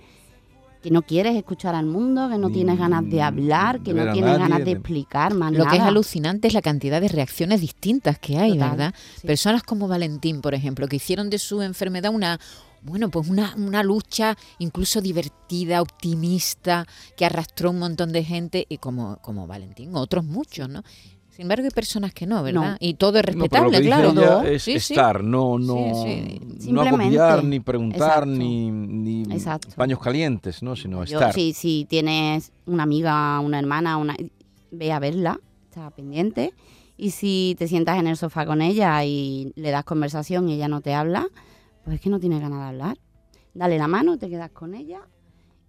que 0.81 0.91
no 0.91 1.01
quieres 1.01 1.35
escuchar 1.35 1.75
al 1.75 1.85
mundo, 1.85 2.29
que 2.29 2.37
no 2.37 2.49
tienes 2.49 2.77
ganas 2.77 3.09
de 3.09 3.21
hablar, 3.21 3.81
que 3.81 3.93
no 3.93 4.11
tienes 4.13 4.31
nadie, 4.31 4.39
ganas 4.39 4.65
de 4.65 4.71
explicar 4.71 5.33
más 5.33 5.51
Lo 5.51 5.59
nada. 5.59 5.71
que 5.71 5.77
es 5.77 5.83
alucinante 5.83 6.47
es 6.47 6.53
la 6.53 6.61
cantidad 6.61 7.01
de 7.01 7.07
reacciones 7.07 7.61
distintas 7.61 8.19
que 8.19 8.37
hay, 8.37 8.53
Total, 8.53 8.69
¿verdad? 8.71 8.95
Personas 9.25 9.63
como 9.63 9.87
Valentín, 9.87 10.41
por 10.41 10.53
ejemplo, 10.53 10.87
que 10.87 10.97
hicieron 10.97 11.29
de 11.29 11.39
su 11.39 11.61
enfermedad 11.61 12.13
una, 12.13 12.39
bueno, 12.83 13.09
pues 13.09 13.27
una, 13.27 13.53
una 13.57 13.83
lucha 13.83 14.37
incluso 14.59 15.01
divertida, 15.01 15.81
optimista, 15.81 16.85
que 17.15 17.25
arrastró 17.25 17.71
un 17.71 17.79
montón 17.79 18.11
de 18.11 18.23
gente, 18.23 18.65
y 18.69 18.77
como, 18.77 19.17
como 19.21 19.47
Valentín, 19.47 19.95
otros 19.95 20.23
muchos, 20.23 20.69
¿no? 20.69 20.83
Sin 21.37 21.43
embargo, 21.43 21.65
hay 21.65 21.69
personas 21.69 22.15
que 22.15 22.25
no, 22.25 22.41
¿verdad? 22.41 22.71
No. 22.71 22.77
Y 22.79 22.95
todo 22.95 23.19
es 23.19 23.25
No, 23.35 23.45
pero 23.47 23.65
lo 23.65 23.69
respetable, 23.69 23.77
dice 23.77 23.89
claro. 24.23 24.41
ella 24.41 24.51
es 24.55 24.63
Sí, 24.63 24.79
sí. 24.79 24.93
estar, 24.95 25.23
no, 25.23 25.59
no, 25.59 26.03
Sí, 26.03 26.39
no 26.71 26.81
agobiar, 26.81 27.43
ni 27.43 27.59
preguntar, 27.59 28.23
Exacto. 28.23 28.25
ni, 28.31 28.71
ni 28.71 29.21
Exacto. 29.31 29.67
paños 29.75 29.99
calientes, 29.99 30.63
¿no? 30.63 30.75
sino 30.75 31.05
Yo, 31.05 31.19
estar. 31.19 31.35
si, 31.35 31.53
si 31.53 31.85
tienes 31.87 32.51
una 32.65 32.81
amiga, 32.81 33.39
una 33.39 33.59
hermana, 33.59 33.97
una, 33.97 34.15
ve 34.71 34.91
a 34.91 34.97
verla, 34.97 35.39
está 35.69 35.91
pendiente. 35.91 36.55
Y 36.97 37.11
si 37.11 37.55
te 37.59 37.67
sientas 37.67 37.99
en 37.99 38.07
el 38.07 38.17
sofá 38.17 38.47
con 38.47 38.63
ella 38.63 39.05
y 39.05 39.53
le 39.55 39.69
das 39.69 39.83
conversación 39.83 40.49
y 40.49 40.53
ella 40.55 40.67
no 40.67 40.81
te 40.81 40.95
habla, 40.95 41.27
pues 41.83 41.97
es 41.97 42.01
que 42.01 42.09
no 42.09 42.19
tienes 42.19 42.41
ganas 42.41 42.61
de 42.61 42.65
hablar. 42.65 42.97
Dale 43.53 43.77
la 43.77 43.87
mano, 43.87 44.17
te 44.17 44.27
quedas 44.27 44.49
con 44.49 44.73
ella 44.73 45.01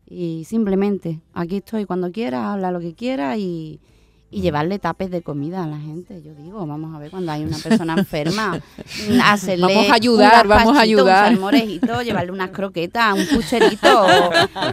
y 0.07 0.44
simplemente 0.46 1.20
aquí 1.35 1.57
estoy 1.57 1.85
cuando 1.85 2.11
quieras, 2.11 2.46
habla 2.46 2.70
lo 2.70 2.81
que 2.81 2.94
quieras 2.94 3.37
y, 3.37 3.83
y 4.30 4.42
llevarle 4.42 4.78
tapes 4.78 5.10
de 5.10 5.22
comida 5.22 5.64
a 5.64 5.66
la 5.66 5.78
gente. 5.78 6.20
Yo 6.22 6.34
digo, 6.34 6.66
vamos 6.66 6.94
a 6.94 6.98
ver, 6.98 7.10
cuando 7.10 7.32
hay 7.32 7.44
una 7.44 7.56
persona 7.62 7.94
enferma, 7.96 8.56
mm, 9.08 9.20
hacerle 9.24 9.66
Vamos 9.66 9.90
a 9.90 9.94
ayudar, 9.94 10.42
un 10.44 10.48
vamos 10.50 10.76
a 10.76 10.80
ayudar. 10.80 11.32
Un 11.38 11.40
llevarle 12.04 12.32
unas 12.32 12.50
croquetas, 12.50 13.14
un 13.14 13.26
pucherito, 13.34 14.06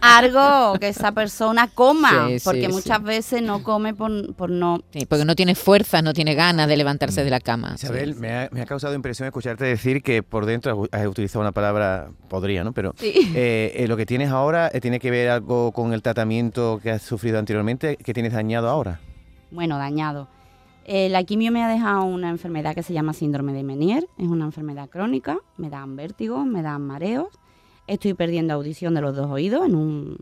algo 0.02 0.78
que 0.80 0.90
esa 0.90 1.12
persona 1.12 1.68
coma, 1.68 2.28
Sí, 2.30 2.38
porque 2.44 2.66
sí. 2.68 2.72
muchas 2.72 3.02
veces 3.04 3.42
no 3.42 3.64
come 3.64 3.94
por, 3.94 4.34
por 4.36 4.50
no... 4.50 4.82
Sí, 4.92 5.06
porque 5.06 5.26
no 5.26 5.36
tiene 5.36 5.56
fuerza, 5.56 6.02
no 6.02 6.14
tiene 6.14 6.36
ganas 6.36 6.68
de 6.68 6.78
levantarse 6.78 7.24
de 7.24 7.30
la 7.30 7.40
cama. 7.40 7.74
Isabel, 7.76 8.14
Sí. 8.14 8.20
me, 8.20 8.32
ha, 8.34 8.50
me 8.52 8.62
ha 8.62 8.66
causado 8.66 8.94
impresión 8.94 9.26
escucharte 9.28 9.66
decir 9.66 10.04
que 10.04 10.24
por 10.24 10.46
dentro 10.46 10.88
has 10.92 11.08
utilizado 11.08 11.42
una 11.42 11.52
palabra, 11.52 12.10
podría, 12.30 12.64
¿no? 12.64 12.74
Pero 12.74 12.94
Sí. 12.98 13.14
eh, 13.36 13.74
eh, 13.76 13.88
lo 13.88 13.98
que 13.98 14.06
tienes 14.06 14.30
ahora 14.32 14.70
eh, 14.74 14.82
tiene 14.82 15.00
que 15.00 15.12
ver 15.12 15.30
algo 15.30 15.72
con 15.72 15.94
el 15.94 16.02
tratamiento 16.02 16.80
que 16.82 16.92
has 16.92 17.02
sufrido 17.02 17.40
anteriormente, 17.40 17.98
que 17.98 18.14
tienes 18.14 18.34
dañado 18.34 18.70
ahora. 18.70 19.00
Bueno, 19.56 19.78
dañado. 19.78 20.28
Eh, 20.84 21.10
la 21.10 21.24
quimio 21.24 21.52
me 21.52 21.64
ha 21.64 21.68
dejado 21.68 22.04
una 22.04 22.30
enfermedad 22.30 22.76
que 22.76 22.84
se 22.84 22.94
llama 22.94 23.14
síndrome 23.14 23.54
de 23.54 23.64
Menier, 23.64 24.08
es 24.20 24.28
una 24.28 24.46
enfermedad 24.46 24.88
crónica, 24.88 25.40
me 25.58 25.72
dan 25.72 25.96
vértigos, 25.96 26.46
me 26.46 26.62
dan 26.62 26.84
mareos, 26.84 27.30
estoy 27.88 28.14
perdiendo 28.14 28.54
audición 28.54 28.94
de 28.94 29.02
los 29.02 29.16
dos 29.16 29.32
oídos, 29.32 29.66
en 29.66 29.74
un 29.74 30.18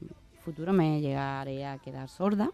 futuro 0.45 0.71
me 0.71 1.01
llegaré 1.01 1.65
a 1.65 1.79
quedar 1.79 2.07
sorda. 2.07 2.51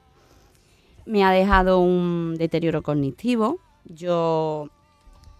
Me 1.05 1.23
ha 1.23 1.31
dejado 1.31 1.81
un 1.81 2.35
deterioro 2.35 2.81
cognitivo, 2.81 3.59
yo 3.85 4.69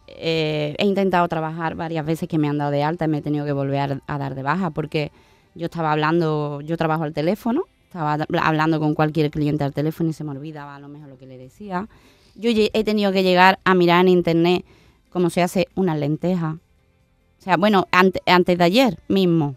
eh, 0.08 0.76
he 0.78 0.86
intentado 0.86 1.28
trabajar 1.28 1.74
varias 1.76 2.06
veces 2.06 2.30
que 2.30 2.38
me 2.38 2.48
han 2.48 2.60
dado 2.60 2.72
de 2.72 2.84
alta 2.84 3.06
y 3.06 3.08
me 3.08 3.18
he 3.18 3.22
tenido 3.22 3.46
que 3.46 3.54
volver 3.54 3.80
a, 3.80 4.02
a 4.06 4.18
dar 4.20 4.36
de 4.36 4.44
baja 4.44 4.70
porque 4.70 5.12
yo 5.56 5.66
estaba 5.66 5.92
hablando, 5.92 6.62
yo 6.62 6.78
trabajo 6.78 7.04
al 7.04 7.14
teléfono, 7.14 7.64
estaba 7.90 8.14
hablando 8.44 8.80
con 8.80 8.94
cualquier 8.94 9.32
cliente 9.32 9.64
al 9.64 9.74
teléfono 9.74 10.12
y 10.12 10.14
se 10.14 10.24
me 10.24 10.30
olvidaba 10.32 10.76
a 10.76 10.80
lo 10.80 10.88
mejor 10.88 11.10
lo 11.10 11.18
que 11.18 11.26
le 11.26 11.40
decía. 11.40 11.88
Yo 12.36 12.52
he 12.54 12.84
tenido 12.84 13.12
que 13.12 13.24
llegar 13.24 13.58
a 13.64 13.74
mirar 13.74 14.02
en 14.02 14.10
internet 14.10 14.64
cómo 15.10 15.32
se 15.32 15.42
hace 15.42 15.68
una 15.74 15.96
lenteja. 15.98 16.60
O 17.40 17.42
sea, 17.42 17.58
bueno, 17.58 17.88
ante- 17.92 18.22
antes 18.28 18.58
de 18.60 18.64
ayer 18.64 19.00
mismo. 19.08 19.56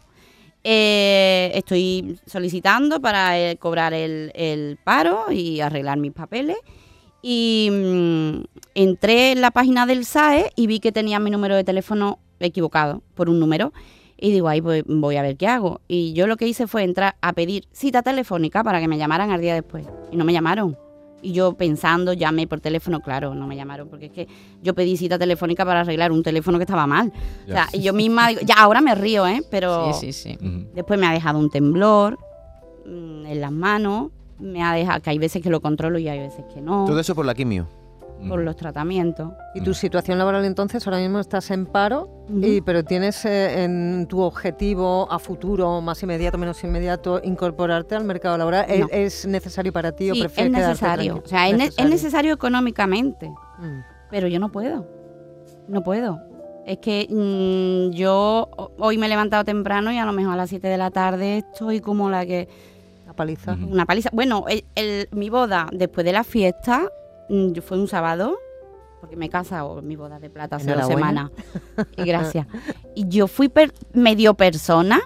Eh, 0.64 1.50
estoy 1.54 2.18
solicitando 2.26 3.00
para 3.00 3.38
eh, 3.38 3.56
cobrar 3.58 3.92
el, 3.92 4.32
el 4.34 4.78
paro 4.82 5.30
y 5.30 5.60
arreglar 5.60 5.98
mis 5.98 6.12
papeles. 6.12 6.56
Y 7.20 7.68
mm, 7.70 8.44
entré 8.74 9.32
en 9.32 9.42
la 9.42 9.50
página 9.50 9.84
del 9.84 10.06
SAE 10.06 10.52
y 10.56 10.66
vi 10.68 10.80
que 10.80 10.90
tenía 10.90 11.18
mi 11.18 11.30
número 11.30 11.54
de 11.54 11.64
teléfono 11.64 12.18
equivocado 12.40 13.02
por 13.14 13.28
un 13.28 13.38
número. 13.38 13.74
Y 14.24 14.30
digo, 14.30 14.46
ahí 14.46 14.60
voy, 14.60 14.84
voy 14.86 15.16
a 15.16 15.22
ver 15.22 15.36
qué 15.36 15.48
hago. 15.48 15.80
Y 15.88 16.12
yo 16.12 16.28
lo 16.28 16.36
que 16.36 16.46
hice 16.46 16.68
fue 16.68 16.84
entrar 16.84 17.16
a 17.20 17.32
pedir 17.32 17.64
cita 17.72 18.02
telefónica 18.02 18.62
para 18.62 18.78
que 18.78 18.86
me 18.86 18.96
llamaran 18.96 19.32
al 19.32 19.40
día 19.40 19.52
después. 19.52 19.84
Y 20.12 20.16
no 20.16 20.24
me 20.24 20.32
llamaron. 20.32 20.78
Y 21.22 21.32
yo 21.32 21.54
pensando, 21.54 22.12
llamé 22.12 22.46
por 22.46 22.60
teléfono, 22.60 23.00
claro, 23.00 23.34
no 23.34 23.48
me 23.48 23.56
llamaron, 23.56 23.88
porque 23.88 24.06
es 24.06 24.12
que 24.12 24.28
yo 24.62 24.74
pedí 24.74 24.96
cita 24.96 25.18
telefónica 25.18 25.64
para 25.64 25.80
arreglar 25.80 26.12
un 26.12 26.22
teléfono 26.22 26.56
que 26.58 26.62
estaba 26.62 26.86
mal. 26.86 27.12
O 27.48 27.50
sea, 27.50 27.66
y 27.72 27.82
yo 27.82 27.92
misma 27.92 28.28
digo, 28.28 28.42
ya 28.44 28.54
ahora 28.58 28.80
me 28.80 28.94
río, 28.94 29.26
¿eh? 29.26 29.42
Pero 29.50 29.92
Sí, 29.92 30.12
sí, 30.12 30.36
sí. 30.38 30.68
después 30.72 31.00
me 31.00 31.06
ha 31.08 31.12
dejado 31.12 31.40
un 31.40 31.50
temblor 31.50 32.16
mm, 32.86 33.26
en 33.26 33.40
las 33.40 33.50
manos, 33.50 34.12
me 34.38 34.62
ha 34.62 34.72
dejado, 34.72 35.02
que 35.02 35.10
hay 35.10 35.18
veces 35.18 35.42
que 35.42 35.50
lo 35.50 35.60
controlo 35.60 35.98
y 35.98 36.06
hay 36.06 36.20
veces 36.20 36.44
que 36.54 36.60
no, 36.60 36.84
Todo 36.84 37.00
eso 37.00 37.16
por 37.16 37.26
la 37.26 37.34
quimio. 37.34 37.66
Por 38.28 38.40
los 38.40 38.56
tratamientos. 38.56 39.30
¿Y 39.54 39.60
tu 39.60 39.74
situación 39.74 40.18
laboral 40.18 40.44
entonces 40.44 40.86
ahora 40.86 40.98
mismo 40.98 41.18
estás 41.20 41.50
en 41.50 41.66
paro, 41.66 42.08
y, 42.30 42.60
pero 42.60 42.84
tienes 42.84 43.24
eh, 43.24 43.64
en 43.64 44.06
tu 44.08 44.20
objetivo 44.20 45.10
a 45.10 45.18
futuro, 45.18 45.80
más 45.80 46.02
inmediato, 46.02 46.38
menos 46.38 46.62
inmediato, 46.64 47.20
incorporarte 47.22 47.94
al 47.94 48.04
mercado 48.04 48.36
laboral? 48.38 48.66
¿Es- 48.68 48.80
No. 48.80 48.86
¿Es, 48.90 49.26
necesario 49.26 49.72
para 49.72 49.92
ti 49.92 50.10
o 50.10 50.14
Sí, 50.14 50.20
es 50.20 50.26
prefieres 50.26 50.52
quedarte 50.52 50.68
necesario. 50.70 51.22
O 51.24 51.28
sea, 51.28 51.48
es, 51.48 51.56
ne- 51.58 51.70
es 51.76 51.88
necesario 51.90 52.32
económicamente, 52.34 53.28
Mm. 53.58 53.80
pero 54.10 54.28
yo 54.28 54.38
no 54.38 54.50
puedo. 54.50 54.86
No 55.68 55.82
puedo. 55.82 56.20
Es 56.66 56.78
que 56.78 57.08
mm, 57.10 57.94
yo 57.94 58.48
ho- 58.56 58.70
hoy 58.78 58.96
me 58.98 59.06
he 59.06 59.08
levantado 59.08 59.44
temprano 59.44 59.90
y 59.92 59.98
a 59.98 60.04
lo 60.06 60.12
mejor 60.12 60.34
a 60.34 60.36
las 60.36 60.48
7 60.50 60.68
de 60.68 60.78
la 60.78 60.90
tarde 60.90 61.38
estoy 61.38 61.80
como 61.80 62.08
la 62.08 62.24
que... 62.24 62.48
Una 63.04 63.14
paliza. 63.14 63.56
Una 63.68 63.84
paliza. 63.84 64.10
Bueno, 64.12 64.44
el- 64.48 64.64
el- 64.76 65.08
mi 65.10 65.28
boda 65.28 65.66
después 65.72 66.04
de 66.06 66.12
la 66.12 66.22
fiesta 66.24 66.88
fue 67.62 67.78
un 67.78 67.88
sábado, 67.88 68.36
porque 69.00 69.16
me 69.16 69.26
he 69.26 69.28
casado 69.28 69.78
en 69.78 69.86
mi 69.88 69.96
boda 69.96 70.18
de 70.20 70.30
plata 70.30 70.56
hace 70.56 70.72
dos 70.74 70.86
semanas. 70.86 71.30
Y 71.96 72.04
gracias. 72.04 72.46
Y 72.94 73.08
yo 73.08 73.26
fui 73.26 73.48
per- 73.48 73.72
medio 73.92 74.34
persona. 74.34 75.00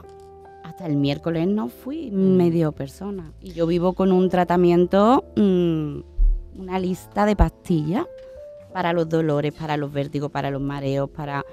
Hasta 0.65 0.87
el 0.87 0.97
miércoles 0.97 1.47
no 1.49 1.69
fui 1.69 2.11
medio 2.11 2.73
persona. 2.73 3.33
Y 3.41 3.53
yo 3.53 3.67
vivo 3.67 3.95
con 3.95 4.13
un 4.13 4.29
tratamiento, 4.29 5.25
mm, 5.37 6.01
una 6.61 6.79
lista 6.79 7.25
de 7.25 7.37
pastillas 7.37 8.05
para 8.73 8.93
los 8.93 9.09
dolores, 9.09 9.53
para 9.55 9.77
los 9.79 9.91
vértigos, 9.93 10.31
para 10.31 10.51
los 10.51 10.61
mareos, 10.61 11.09
para... 11.09 11.45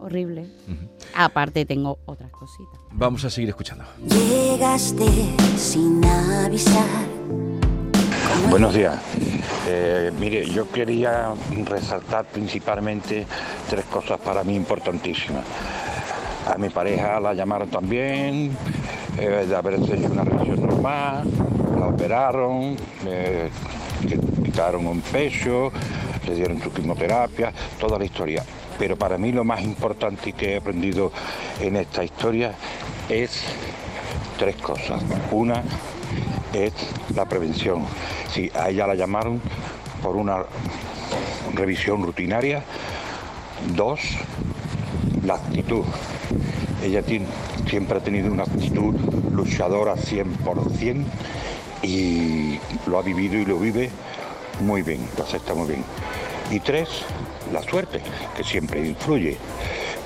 Horrible. 0.00 0.46
Aparte 1.14 1.66
tengo 1.66 1.98
otras 2.06 2.30
cositas. 2.30 2.80
Vamos 2.92 3.24
a 3.24 3.30
seguir 3.30 3.48
escuchando. 3.50 3.84
Llegaste 4.06 5.06
sin 5.56 6.04
avisar. 6.04 6.86
Buenos 8.46 8.72
días. 8.72 8.98
Eh, 9.66 10.10
mire, 10.18 10.46
yo 10.46 10.70
quería 10.70 11.34
resaltar 11.66 12.24
principalmente 12.24 13.26
tres 13.68 13.84
cosas 13.84 14.18
para 14.20 14.42
mí 14.42 14.54
importantísimas. 14.54 15.44
A 16.46 16.56
mi 16.56 16.70
pareja 16.70 17.20
la 17.20 17.34
llamaron 17.34 17.68
también, 17.68 18.56
eh, 19.18 19.44
de 19.46 19.54
haberse 19.54 19.96
hecho 19.96 20.06
una 20.06 20.24
revisión 20.24 20.62
normal, 20.66 21.24
la 21.78 21.88
operaron, 21.88 22.76
le 23.04 23.50
quitaron 24.42 24.86
un 24.86 25.02
pecho, 25.02 25.70
le 26.26 26.34
dieron 26.34 26.62
su 26.62 26.72
quimioterapia, 26.72 27.52
toda 27.78 27.98
la 27.98 28.06
historia. 28.06 28.42
Pero 28.78 28.96
para 28.96 29.18
mí 29.18 29.30
lo 29.30 29.44
más 29.44 29.60
importante 29.60 30.32
que 30.32 30.54
he 30.54 30.56
aprendido 30.56 31.12
en 31.60 31.76
esta 31.76 32.02
historia 32.02 32.54
es 33.10 33.42
tres 34.38 34.56
cosas. 34.56 35.02
Una 35.32 35.62
es 36.52 36.72
la 37.14 37.24
prevención. 37.26 37.84
Si 38.32 38.50
a 38.54 38.70
ella 38.70 38.86
la 38.86 38.94
llamaron 38.94 39.40
por 40.02 40.16
una 40.16 40.44
revisión 41.54 42.02
rutinaria. 42.02 42.62
Dos, 43.74 44.00
la 45.24 45.34
actitud. 45.34 45.84
Ella 46.82 47.02
tiene- 47.02 47.26
siempre 47.68 47.98
ha 47.98 48.00
tenido 48.00 48.30
una 48.32 48.44
actitud 48.44 48.94
luchadora 49.32 49.96
100% 49.96 51.04
y 51.82 52.58
lo 52.86 52.98
ha 52.98 53.02
vivido 53.02 53.36
y 53.36 53.44
lo 53.44 53.58
vive 53.58 53.90
muy 54.60 54.82
bien, 54.82 55.00
lo 55.16 55.24
acepta 55.24 55.54
muy 55.54 55.68
bien. 55.68 55.84
Y 56.50 56.60
tres, 56.60 56.88
la 57.52 57.62
suerte, 57.62 58.00
que 58.36 58.44
siempre 58.44 58.86
influye, 58.86 59.36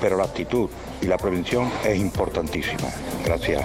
pero 0.01 0.17
la 0.17 0.23
actitud 0.25 0.69
y 1.01 1.05
la 1.05 1.17
prevención 1.17 1.69
es 1.85 1.97
importantísima. 1.99 2.89
Gracias. 3.25 3.63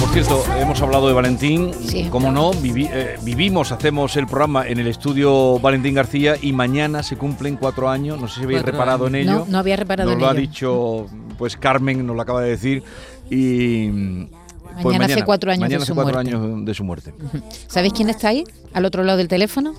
Por 0.00 0.08
cierto, 0.10 0.42
hemos 0.58 0.80
hablado 0.80 1.08
de 1.08 1.14
Valentín, 1.14 1.70
como 2.10 2.30
no, 2.32 2.52
vivi- 2.52 2.88
eh, 2.90 3.16
vivimos, 3.22 3.72
hacemos 3.72 4.16
el 4.16 4.26
programa 4.26 4.66
en 4.66 4.78
el 4.78 4.86
estudio 4.86 5.58
Valentín 5.58 5.94
García 5.94 6.36
y 6.40 6.52
mañana 6.52 7.02
se 7.02 7.16
cumplen 7.16 7.56
cuatro 7.56 7.88
años, 7.90 8.18
no 8.20 8.28
sé 8.28 8.36
si 8.36 8.42
habéis 8.44 8.60
Cuatro 8.60 8.72
reparado 8.72 9.06
en 9.08 9.14
ello. 9.16 9.32
No, 9.40 9.46
no 9.46 9.58
había 9.58 9.76
reparado 9.76 10.08
nos 10.10 10.14
en 10.16 10.20
lo 10.22 10.28
ha 10.28 10.32
ello. 10.32 10.40
dicho, 10.40 11.06
pues 11.38 11.56
Carmen 11.56 12.06
nos 12.06 12.16
lo 12.16 12.22
acaba 12.22 12.40
de 12.42 12.50
decir 12.50 12.82
y... 13.30 13.88
pues 14.82 14.84
Mañana 14.84 15.04
hace 15.06 15.24
cuatro 15.24 15.50
años 15.50 15.60
mañana 15.60 15.78
de 15.78 15.82
hace 15.82 15.86
su 15.92 15.94
cuatro 15.94 16.14
muerte. 16.14 16.30
años 16.36 16.64
de 16.64 16.74
su 16.74 16.84
muerte. 16.84 17.14
¿Sabéis 17.66 17.92
quién 17.92 18.08
está 18.08 18.28
ahí? 18.28 18.44
Al 18.72 18.84
otro 18.84 19.02
lado 19.02 19.18
del 19.18 19.28
teléfono. 19.28 19.74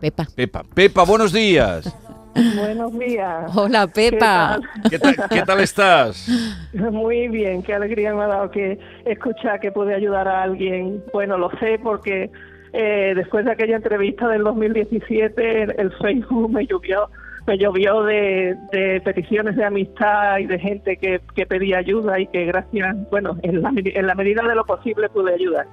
Pepa. 0.00 0.28
Pepa, 0.34 0.62
Pepa, 0.62 1.02
buenos 1.04 1.32
días. 1.32 1.84
Buenos 2.34 2.98
días. 2.98 3.50
Hola, 3.56 3.86
Pepa. 3.86 4.58
¿Qué 4.88 4.98
tal, 4.98 5.16
qué 5.30 5.42
tal 5.42 5.60
estás? 5.60 6.28
Muy 6.72 7.28
bien, 7.28 7.62
qué 7.62 7.74
alegría 7.74 8.14
me 8.14 8.22
ha 8.22 8.26
dado 8.26 8.50
que 8.50 8.78
escuchar 9.04 9.60
que 9.60 9.72
pude 9.72 9.94
ayudar 9.94 10.28
a 10.28 10.42
alguien. 10.42 11.02
Bueno, 11.12 11.38
lo 11.38 11.50
sé 11.58 11.78
porque 11.82 12.30
eh, 12.72 13.12
después 13.16 13.44
de 13.44 13.52
aquella 13.52 13.76
entrevista 13.76 14.28
del 14.28 14.44
2017, 14.44 15.62
el, 15.62 15.74
el 15.78 15.92
Facebook 15.92 16.50
me 16.50 16.66
llovió, 16.66 17.08
me 17.46 17.58
llovió 17.58 18.02
de, 18.02 18.56
de 18.72 19.00
peticiones 19.04 19.56
de 19.56 19.64
amistad 19.64 20.38
y 20.38 20.46
de 20.46 20.58
gente 20.58 20.96
que, 20.96 21.20
que 21.34 21.46
pedía 21.46 21.78
ayuda 21.78 22.20
y 22.20 22.26
que 22.26 22.44
gracias, 22.44 22.96
bueno, 23.10 23.36
en 23.42 23.62
la, 23.62 23.72
en 23.74 24.06
la 24.06 24.14
medida 24.14 24.42
de 24.42 24.54
lo 24.54 24.64
posible 24.64 25.08
pude 25.08 25.34
ayudar. 25.34 25.66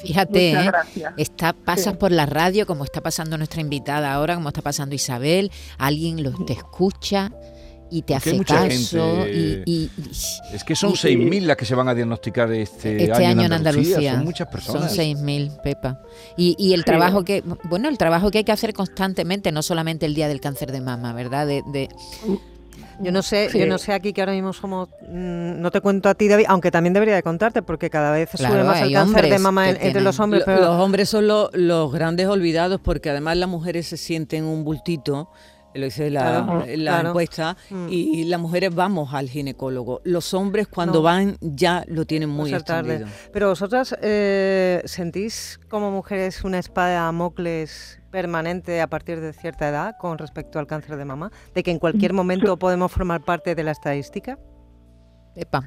Fíjate, 0.00 0.48
Muchas 0.50 0.64
¿eh? 0.64 0.68
gracias. 0.68 1.14
Está, 1.16 1.52
pasas 1.52 1.92
Sí. 1.92 1.98
por 1.98 2.12
la 2.12 2.26
radio, 2.26 2.66
como 2.66 2.84
está 2.84 3.00
pasando 3.00 3.36
nuestra 3.38 3.60
invitada 3.60 4.12
ahora, 4.12 4.34
como 4.34 4.48
está 4.48 4.62
pasando 4.62 4.94
Isabel, 4.94 5.50
alguien 5.78 6.22
lo, 6.22 6.32
te 6.44 6.54
escucha 6.54 7.30
y 7.90 8.00
te 8.02 8.14
hay 8.14 8.18
hace 8.18 8.32
mucha 8.32 8.54
caso. 8.68 9.24
gente, 9.26 9.62
y, 9.66 9.72
y- 9.84 9.90
Es 10.54 10.64
que 10.64 10.74
son 10.74 10.92
y- 10.92 10.96
6.000 10.96 11.42
las 11.46 11.58
que 11.58 11.66
se 11.66 11.74
van 11.74 11.88
a 11.88 11.94
diagnosticar 11.94 12.50
este, 12.52 13.04
este 13.04 13.26
año 13.26 13.42
en 13.42 13.52
Andalucía. 13.52 14.14
Son 14.14 14.24
muchas 14.24 14.48
personas. 14.48 14.94
Son 14.94 15.04
6.000, 15.04 15.60
Pepa. 15.62 16.00
Y, 16.38 16.56
y 16.58 16.72
el 16.72 16.80
Sí. 16.80 16.84
trabajo 16.86 17.22
que, 17.22 17.42
bueno, 17.64 17.90
el 17.90 17.98
trabajo 17.98 18.30
que 18.30 18.38
hay 18.38 18.44
que 18.44 18.52
hacer 18.52 18.72
constantemente, 18.72 19.52
no 19.52 19.60
solamente 19.62 20.06
el 20.06 20.14
día 20.14 20.26
del 20.26 20.40
cáncer 20.40 20.72
de 20.72 20.80
mama, 20.80 21.12
¿verdad? 21.12 21.46
De, 21.46 21.62
de- 21.70 21.90
Yo 23.00 23.10
no 23.12 23.22
sé, 23.22 23.48
Sí. 23.50 23.58
yo 23.58 23.66
no 23.66 23.78
sé 23.78 23.92
aquí 23.92 24.12
que 24.12 24.20
ahora 24.22 24.32
mismo 24.32 24.52
somos, 24.52 24.88
mm, 25.08 25.60
no 25.60 25.70
te 25.70 25.80
cuento 25.80 26.08
a 26.08 26.14
ti, 26.14 26.28
David, 26.28 26.44
aunque 26.48 26.70
también 26.70 26.92
debería 26.94 27.14
de 27.14 27.22
contarte, 27.22 27.62
porque 27.62 27.90
cada 27.90 28.12
vez 28.12 28.30
Claro, 28.30 28.54
sube 28.54 28.64
más 28.64 28.82
el 28.82 28.92
cáncer 28.92 29.28
de 29.28 29.38
mama 29.38 29.70
en- 29.70 29.78
entre 29.80 30.00
los 30.02 30.18
hombres. 30.20 30.42
Pero 30.46 30.60
Los 30.60 30.80
hombres 30.80 31.08
son 31.08 31.26
lo- 31.26 31.50
los 31.52 31.92
grandes 31.92 32.26
olvidados 32.28 32.80
porque 32.80 33.10
además 33.10 33.36
las 33.36 33.48
mujeres 33.48 33.86
se 33.86 33.96
sienten 33.96 34.44
un 34.44 34.64
bultito. 34.64 35.30
Lo 35.74 35.86
dice 35.86 36.10
la, 36.10 36.20
Claro, 36.44 36.58
la 36.66 36.74
claro. 36.74 37.08
encuesta, 37.08 37.56
Mm. 37.70 37.86
y, 37.88 38.24
las 38.24 38.38
mujeres 38.38 38.74
vamos 38.74 39.14
al 39.14 39.30
ginecólogo. 39.30 40.02
Los 40.04 40.34
hombres 40.34 40.68
cuando 40.68 40.98
No. 40.98 41.02
van 41.02 41.38
ya 41.40 41.82
lo 41.88 42.04
tienen 42.04 42.28
a 42.28 42.32
muy 42.34 42.52
extendido. 42.52 43.06
Pero 43.32 43.48
vosotras 43.48 43.96
eh, 44.02 44.82
sentís 44.84 45.58
como 45.70 45.90
mujeres 45.90 46.44
una 46.44 46.58
espada 46.58 46.88
de 46.90 46.94
Damocles 46.96 48.00
permanente 48.12 48.80
a 48.80 48.86
partir 48.86 49.20
de 49.20 49.32
cierta 49.32 49.68
edad 49.68 49.94
con 49.98 50.18
respecto 50.18 50.60
al 50.60 50.68
cáncer 50.68 50.96
de 50.96 51.04
mama, 51.04 51.30
de 51.54 51.64
que 51.64 51.72
en 51.72 51.80
cualquier 51.80 52.12
momento 52.12 52.56
podemos 52.58 52.92
formar 52.92 53.22
parte 53.22 53.56
de 53.56 53.64
la 53.64 53.72
estadística. 53.72 54.38
Pepa. 55.34 55.62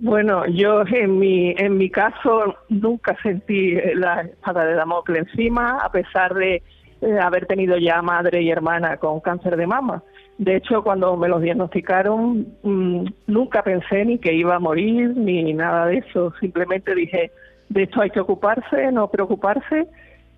Bueno, 0.00 0.44
yo 0.46 0.82
en 0.86 1.18
mi, 1.18 1.54
en 1.56 1.76
mi 1.76 1.88
caso 1.88 2.56
nunca 2.68 3.16
sentí 3.22 3.76
la 3.94 4.22
espada 4.22 4.64
de 4.64 4.74
Damocles 4.74 5.28
encima, 5.28 5.78
a 5.78 5.92
pesar 5.92 6.34
de 6.34 6.62
eh, 7.02 7.18
haber 7.20 7.46
tenido 7.46 7.76
ya 7.78 8.02
madre 8.02 8.42
y 8.42 8.50
hermana 8.50 8.96
con 8.96 9.20
cáncer 9.20 9.56
de 9.56 9.66
mama. 9.66 10.02
De 10.38 10.56
hecho, 10.56 10.82
cuando 10.82 11.16
me 11.16 11.28
los 11.28 11.42
diagnosticaron, 11.42 12.48
mm, 12.62 13.04
nunca 13.28 13.62
pensé 13.62 14.04
ni 14.04 14.18
que 14.18 14.32
iba 14.32 14.56
a 14.56 14.58
morir 14.58 15.16
ni 15.16 15.52
nada 15.52 15.86
de 15.86 15.98
eso. 15.98 16.32
Simplemente 16.40 16.94
dije, 16.94 17.30
de 17.68 17.84
esto 17.84 18.00
hay 18.00 18.10
que 18.10 18.20
ocuparse, 18.20 18.90
no 18.90 19.08
preocuparse 19.08 19.86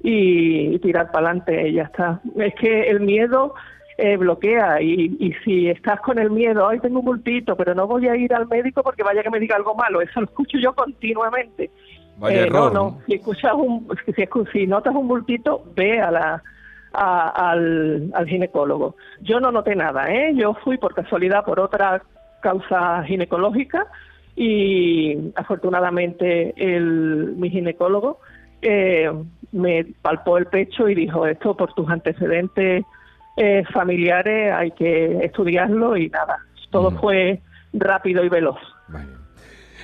y, 0.03 0.79
tirar 0.81 1.11
para 1.11 1.29
adelante 1.29 1.69
y 1.69 1.73
ya 1.75 1.85
está. 1.85 2.21
Es 2.37 2.55
que 2.57 2.91
el 2.91 3.01
miedo 3.01 3.55
eh, 3.97 4.17
bloquea 4.17 4.83
y, 4.83 5.17
y 5.19 5.33
si 5.45 5.69
estás 5.69 6.01
con 6.01 6.19
el 6.19 6.31
miedo, 6.31 6.69
ay, 6.69 6.81
tengo 6.81 6.99
un 7.01 7.07
bultito, 7.07 7.57
pero 7.57 7.75
no 7.75 7.87
voy 7.87 8.09
a 8.09 8.17
ir 8.17 8.35
al 8.35 8.47
médico 8.49 8.83
porque 8.83 9.03
vaya 9.03 9.23
que 9.23 9.31
me 9.31 9.41
diga 9.41 9.57
algo 9.57 9.75
malo, 9.75 10.01
eso 10.01 10.21
lo 10.21 10.27
escucho 10.27 10.59
yo 10.59 10.73
continuamente. 10.75 11.71
Vaya 12.19 12.43
Eh, 12.43 12.47
error, 12.47 12.73
no, 12.73 12.81
¿no? 12.91 12.99
si 13.07 13.15
escuchas 13.15 13.53
un, 13.55 13.89
si, 14.15 14.25
si 14.53 14.67
notas 14.67 14.95
un 14.95 15.09
bultito, 15.09 15.65
ve 15.75 16.01
a 16.01 16.11
la 16.11 16.43
a- 16.93 17.51
al, 17.51 18.11
al 18.15 18.27
ginecólogo. 18.29 18.95
Yo 19.21 19.41
no 19.41 19.51
noté 19.51 19.75
nada, 19.75 20.13
¿eh? 20.13 20.33
Yo 20.37 20.55
fui 20.55 20.77
por 20.79 20.95
casualidad 20.95 21.45
por 21.45 21.59
otra 21.59 22.03
causa 22.41 23.03
ginecológica 23.05 23.87
y 24.37 25.33
afortunadamente 25.35 26.55
el, 26.57 27.35
mi 27.37 27.51
ginecólogo 27.51 28.21
eh, 28.65 29.13
me 29.53 29.85
palpó 30.03 30.39
el 30.39 30.47
pecho 30.47 30.89
y 30.89 30.95
dijo 30.95 31.27
esto 31.27 31.57
por 31.57 31.73
tus 31.75 31.89
antecedentes 31.89 32.85
eh, 33.37 33.65
familiares 33.73 34.53
hay 34.53 34.71
que 34.73 35.25
estudiarlo 35.25 35.97
y 35.97 36.09
nada 36.09 36.39
todo 36.75 36.91
fue 36.91 37.41
rápido 37.73 38.25
y 38.25 38.29
veloz. 38.29 38.59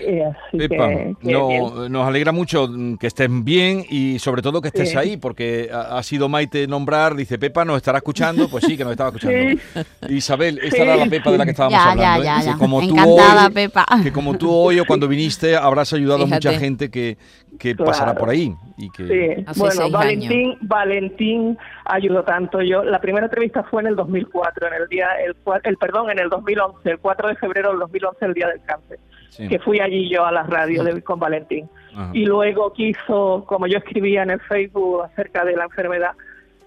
Eh, 0.01 0.25
así 0.25 0.57
Pepa, 0.59 0.89
que- 0.89 1.17
que 1.23 1.33
no- 1.33 1.89
nos 1.89 2.07
alegra 2.07 2.33
mucho 2.33 2.67
mm, 2.69 2.97
que 2.97 3.07
estés 3.07 3.29
bien 3.45 3.85
y 3.89 4.19
sobre 4.19 4.43
todo 4.43 4.61
que 4.61 4.69
estés 4.69 4.91
Sí. 4.91 4.97
ahí, 4.97 5.17
porque 5.17 5.69
ha, 5.73 5.99
ha 5.99 6.03
sido 6.03 6.29
Maite 6.29 6.67
nombrar, 6.67 7.15
dice 7.15 7.39
Pepa, 7.39 7.65
¿nos 7.65 7.77
estará 7.77 7.99
escuchando? 7.99 8.49
Pues 8.49 8.65
sí, 8.65 8.77
que 8.77 8.85
nos 8.85 8.93
estaba 8.93 9.11
escuchando. 9.11 9.61
Isabel, 10.09 10.59
esta 10.63 10.77
Sí. 10.77 10.83
era 10.83 10.97
la 10.97 11.07
Pepa 11.07 11.31
de 11.31 11.39
la 11.39 11.45
que 11.45 11.51
estábamos 11.53 11.79
Ya, 11.79 11.91
hablando. 11.93 12.25
ya, 12.25 12.41
¿eh? 12.41 12.43
ya. 12.47 12.57
Como 12.57 12.81
tú 12.81 12.91
Encantada, 12.91 13.47
hoy, 13.47 13.53
Pepa. 13.53 13.87
Que 14.03 14.13
como 14.13 14.37
tú 14.39 14.51
hoy 14.51 14.81
o 14.81 14.85
cuando 14.87 15.09
viniste 15.09 15.57
habrás 15.57 15.93
ayudado 15.93 16.25
a 16.25 16.27
mucha 16.27 16.53
gente 16.55 16.91
que, 16.91 17.17
que 17.59 17.75
Claro. 17.75 17.91
pasará 17.91 18.15
por 18.15 18.31
ahí. 18.31 18.55
Y 18.79 18.89
que... 18.91 19.07
Sí, 19.07 19.45
bueno, 19.59 19.91
Valentín, 19.91 20.57
Valentín 20.63 21.59
ayudó 21.85 22.23
tanto. 22.25 22.63
Yo 22.63 22.83
la 22.83 23.01
primera 23.01 23.27
entrevista 23.27 23.63
fue 23.65 23.83
en 23.83 23.89
el 23.89 23.97
2004, 23.97 24.69
en 24.69 24.75
el 24.83 24.89
día, 24.89 25.09
el, 25.25 25.35
cua- 25.45 25.61
el 25.65 25.77
perdón, 25.77 26.11
en 26.11 26.19
el 26.19 26.29
2011, 26.31 26.91
el 26.91 26.99
4 26.99 27.29
de 27.29 27.35
febrero 27.37 27.71
del 27.71 27.79
2011, 27.81 28.25
el 28.25 28.35
día 28.35 28.49
del 28.49 28.61
cáncer, 28.65 28.99
Sí. 29.31 29.49
que 29.49 29.59
fui 29.59 29.81
allí 29.81 30.09
yo 30.11 30.25
a 30.27 30.33
la 30.33 30.43
radio 30.43 30.85
de- 30.85 31.03
con 31.03 31.19
Valentín. 31.19 31.69
Ajá. 31.95 32.11
Y 32.13 32.27
luego 32.27 32.73
quiso, 32.73 33.45
como 33.47 33.67
yo 33.67 33.79
escribía 33.79 34.23
en 34.23 34.31
el 34.31 34.41
Facebook 34.41 35.03
acerca 35.05 35.45
de 35.45 35.57
la 35.57 35.65
enfermedad, 35.65 36.13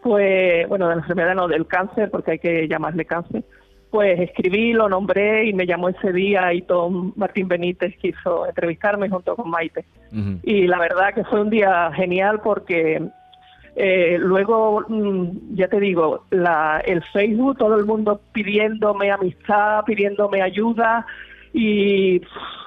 pues, 0.02 0.67
bueno, 0.67 0.88
de 0.89 0.95
la 0.95 1.02
enfermedad 1.02 1.36
no, 1.36 1.47
del 1.47 1.65
cáncer, 1.67 2.10
porque 2.10 2.32
hay 2.32 2.39
que 2.39 2.67
llamarle 2.67 3.06
cáncer, 3.06 3.43
pues 3.89 4.19
escribí, 4.19 4.73
lo 4.73 4.89
nombré 4.89 5.45
y 5.45 5.54
me 5.54 5.67
llamó 5.67 5.88
ese 5.89 6.12
día 6.12 6.52
y 6.52 6.63
Tom 6.63 7.13
Martín 7.15 7.47
Benítez 7.47 7.95
quiso 7.97 8.47
entrevistarme 8.47 9.08
junto 9.08 9.36
con 9.36 9.49
Maite. 9.52 9.86
Y 10.43 10.65
la 10.67 10.80
verdad 10.80 11.13
que 11.13 11.23
fue 11.23 11.41
un 11.41 11.49
día 11.52 11.91
genial 11.95 12.41
porque 12.43 13.02
eh, 13.76 14.17
luego, 14.19 14.84
mm, 14.88 15.56
ya 15.56 15.67
te 15.67 15.80
digo, 15.80 16.26
la, 16.32 16.82
el 16.86 17.04
Facebook, 17.04 17.58
todo 17.58 17.76
el 17.76 17.86
mundo 17.86 18.19
pidiéndome 18.32 19.12
amistad, 19.12 19.84
pidiéndome 19.86 20.41
ayuda 20.41 21.06
y, 21.54 22.22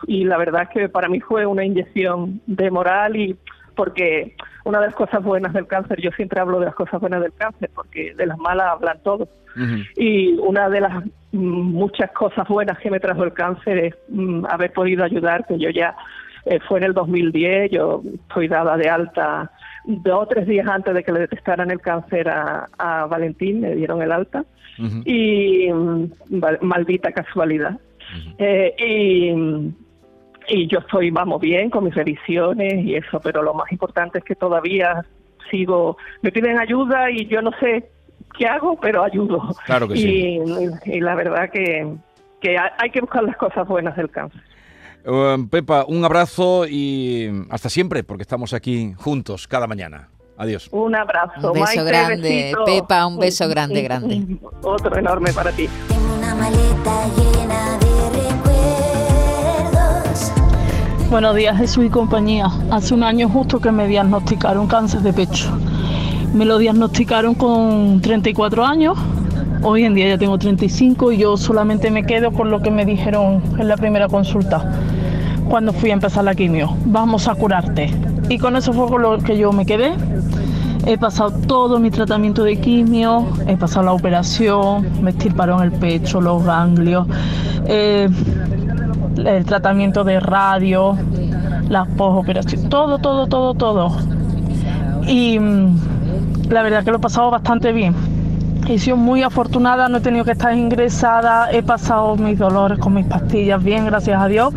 y 0.06 0.24
la 0.24 0.38
verdad 0.38 0.68
que 0.72 0.88
para 0.88 1.08
mí 1.08 1.20
fue 1.20 1.44
una 1.44 1.64
inyección 1.64 2.40
de 2.46 2.70
moral 2.70 3.16
y 3.16 3.36
porque 3.74 4.34
una 4.64 4.80
de 4.80 4.86
las 4.86 4.94
cosas 4.94 5.22
buenas 5.22 5.52
del 5.52 5.66
cáncer, 5.66 6.00
yo 6.00 6.10
siempre 6.12 6.40
hablo 6.40 6.58
de 6.58 6.66
las 6.66 6.74
cosas 6.74 7.00
buenas 7.00 7.20
del 7.20 7.32
cáncer 7.34 7.70
porque 7.74 8.14
de 8.14 8.26
las 8.26 8.38
malas 8.38 8.72
hablan 8.72 8.98
todos. 9.02 9.28
Y 9.96 10.34
una 10.34 10.68
de 10.68 10.82
las 10.82 11.02
mm, 11.32 11.38
muchas 11.38 12.10
cosas 12.10 12.46
buenas 12.46 12.78
que 12.78 12.90
me 12.90 13.00
trajo 13.00 13.24
el 13.24 13.32
cáncer 13.32 13.78
es 13.78 13.94
mm, 14.08 14.44
haber 14.50 14.72
podido 14.72 15.02
ayudar, 15.02 15.46
que 15.46 15.58
yo 15.58 15.70
ya 15.70 15.96
eh, 16.44 16.58
fue 16.68 16.78
en 16.78 16.84
el 16.84 16.92
2010, 16.92 17.70
yo 17.70 18.02
fui 18.28 18.48
dada 18.48 18.76
de 18.76 18.90
alta 18.90 19.50
dos 19.86 20.24
o 20.24 20.26
tres 20.26 20.46
días 20.46 20.66
antes 20.68 20.92
de 20.94 21.02
que 21.02 21.12
le 21.12 21.20
detectaran 21.20 21.70
el 21.70 21.80
cáncer 21.80 22.28
a, 22.28 22.66
a 22.76 23.06
Valentín, 23.06 23.62
le 23.62 23.76
dieron 23.76 24.02
el 24.02 24.12
alta, 24.12 24.44
y 25.04 25.72
mm, 25.72 26.10
maldita 26.60 27.12
casualidad. 27.12 27.78
Eh, 28.38 28.74
y, 28.78 30.54
y 30.54 30.66
yo 30.68 30.78
estoy, 30.78 31.10
vamos, 31.10 31.40
bien 31.40 31.70
con 31.70 31.84
mis 31.84 31.94
revisiones 31.94 32.84
y 32.84 32.94
eso, 32.94 33.20
pero 33.20 33.42
lo 33.42 33.54
más 33.54 33.70
importante 33.72 34.18
es 34.18 34.24
que 34.24 34.34
todavía 34.34 35.04
sigo, 35.50 35.96
me 36.22 36.32
piden 36.32 36.58
ayuda 36.58 37.10
y 37.10 37.26
yo 37.26 37.42
no 37.42 37.50
sé 37.60 37.88
qué 38.38 38.46
hago, 38.46 38.78
pero 38.80 39.02
ayudo. 39.02 39.54
Claro 39.64 39.88
que 39.88 39.94
y, 39.94 40.02
sí. 40.02 40.40
y 40.86 41.00
la 41.00 41.14
verdad 41.14 41.50
que, 41.50 41.86
que 42.40 42.56
hay 42.58 42.90
que 42.90 43.00
buscar 43.00 43.24
las 43.24 43.36
cosas 43.36 43.66
buenas 43.66 43.96
del 43.96 44.10
cáncer. 44.10 44.40
Eh, 45.04 45.36
Pepa, 45.50 45.84
un 45.86 46.04
abrazo 46.04 46.66
y 46.66 47.30
hasta 47.50 47.68
siempre, 47.68 48.02
porque 48.02 48.22
estamos 48.22 48.52
aquí 48.52 48.92
juntos 48.98 49.46
cada 49.46 49.66
mañana. 49.66 50.08
Adiós. 50.36 50.68
Un 50.70 50.94
abrazo. 50.94 51.52
Un 51.52 51.60
beso 51.60 51.64
Maite, 51.64 51.84
grande, 51.84 52.28
besito. 52.28 52.64
Pepa, 52.64 53.06
un 53.06 53.18
beso 53.18 53.48
grande, 53.48 53.82
grande. 53.82 54.38
Otro 54.62 54.96
enorme 54.96 55.32
para 55.32 55.50
ti. 55.52 55.68
Una 56.18 56.34
maleta 56.34 57.06
llena 57.16 57.78
de 57.78 57.85
Buenos 61.10 61.36
días 61.36 61.56
Jesús 61.56 61.84
y 61.84 61.88
compañía. 61.88 62.50
Hace 62.70 62.92
un 62.92 63.04
año 63.04 63.28
justo 63.28 63.60
que 63.60 63.70
me 63.70 63.86
diagnosticaron 63.86 64.66
cáncer 64.66 65.02
de 65.02 65.12
pecho. 65.12 65.46
Me 66.34 66.44
lo 66.44 66.58
diagnosticaron 66.58 67.36
con 67.36 68.00
34 68.00 68.66
años. 68.66 68.98
Hoy 69.62 69.84
en 69.84 69.94
día 69.94 70.08
ya 70.08 70.18
tengo 70.18 70.36
35 70.36 71.12
y 71.12 71.18
yo 71.18 71.36
solamente 71.36 71.92
me 71.92 72.04
quedo 72.04 72.32
con 72.32 72.50
lo 72.50 72.60
que 72.60 72.72
me 72.72 72.84
dijeron 72.84 73.40
en 73.56 73.68
la 73.68 73.76
primera 73.76 74.08
consulta 74.08 74.68
cuando 75.48 75.72
fui 75.72 75.90
a 75.90 75.92
empezar 75.92 76.24
la 76.24 76.34
quimio. 76.34 76.76
Vamos 76.86 77.28
a 77.28 77.36
curarte. 77.36 77.88
Y 78.28 78.38
con 78.38 78.56
eso 78.56 78.72
fue 78.72 78.88
con 78.88 79.02
lo 79.02 79.16
que 79.18 79.38
yo 79.38 79.52
me 79.52 79.64
quedé. 79.64 79.92
He 80.86 80.98
pasado 80.98 81.30
todo 81.46 81.78
mi 81.78 81.90
tratamiento 81.90 82.42
de 82.42 82.60
quimio, 82.60 83.26
he 83.46 83.56
pasado 83.56 83.86
la 83.86 83.92
operación, 83.92 84.86
me 85.02 85.10
estirparon 85.10 85.62
el 85.62 85.72
pecho, 85.72 86.20
los 86.20 86.44
ganglios, 86.44 87.06
eh, 87.66 88.08
el 89.24 89.44
tratamiento 89.44 90.04
de 90.04 90.20
radio, 90.20 90.96
las 91.68 91.88
posoperaciones, 91.88 92.68
todo, 92.68 92.98
todo, 92.98 93.26
todo, 93.26 93.54
todo. 93.54 93.96
Y 95.06 95.38
mm, 95.38 96.50
la 96.50 96.62
verdad 96.62 96.84
que 96.84 96.90
lo 96.90 96.98
he 96.98 97.00
pasado 97.00 97.30
bastante 97.30 97.72
bien. 97.72 97.94
He 98.68 98.78
sido 98.78 98.96
muy 98.96 99.22
afortunada, 99.22 99.88
no 99.88 99.98
he 99.98 100.00
tenido 100.00 100.24
que 100.24 100.32
estar 100.32 100.52
ingresada, 100.56 101.50
he 101.52 101.62
pasado 101.62 102.16
mis 102.16 102.38
dolores 102.38 102.78
con 102.78 102.94
mis 102.94 103.06
pastillas 103.06 103.62
bien, 103.62 103.86
gracias 103.86 104.20
a 104.20 104.26
Dios. 104.26 104.52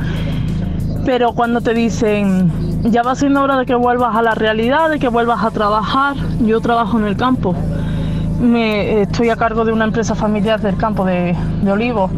Pero 1.06 1.34
cuando 1.34 1.62
te 1.62 1.74
dicen, 1.74 2.52
ya 2.84 3.04
va 3.04 3.16
siendo 3.16 3.42
hora 3.42 3.58
de 3.58 3.66
que 3.66 3.76
vuelvas 3.76 4.16
a 4.16 4.22
la 4.22 4.34
realidad, 4.36 4.90
de 4.90 5.00
que 5.00 5.08
vuelvas 5.08 5.44
a 5.44 5.52
trabajar, 5.52 6.16
yo 6.44 6.60
trabajo 6.60 6.98
en 6.98 7.06
el 7.06 7.18
campo. 7.18 7.56
Me, 8.40 9.02
estoy 9.02 9.30
a 9.30 9.36
cargo 9.36 9.66
de 9.66 9.74
una 9.74 9.86
empresa 9.86 10.16
familiar 10.16 10.62
del 10.62 10.78
campo 10.78 11.04
de, 11.06 11.36
de 11.62 11.72
olivos 11.72 12.10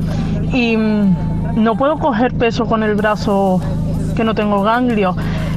y 0.54 0.78
mm, 0.78 1.16
no 1.56 1.76
puedo 1.76 1.98
coger 1.98 2.34
peso 2.34 2.66
con 2.66 2.84
el 2.84 2.96
brazo 2.96 3.60
que 4.16 4.24
no 4.24 4.36
tengo 4.36 4.62
ganglio. 4.62 5.16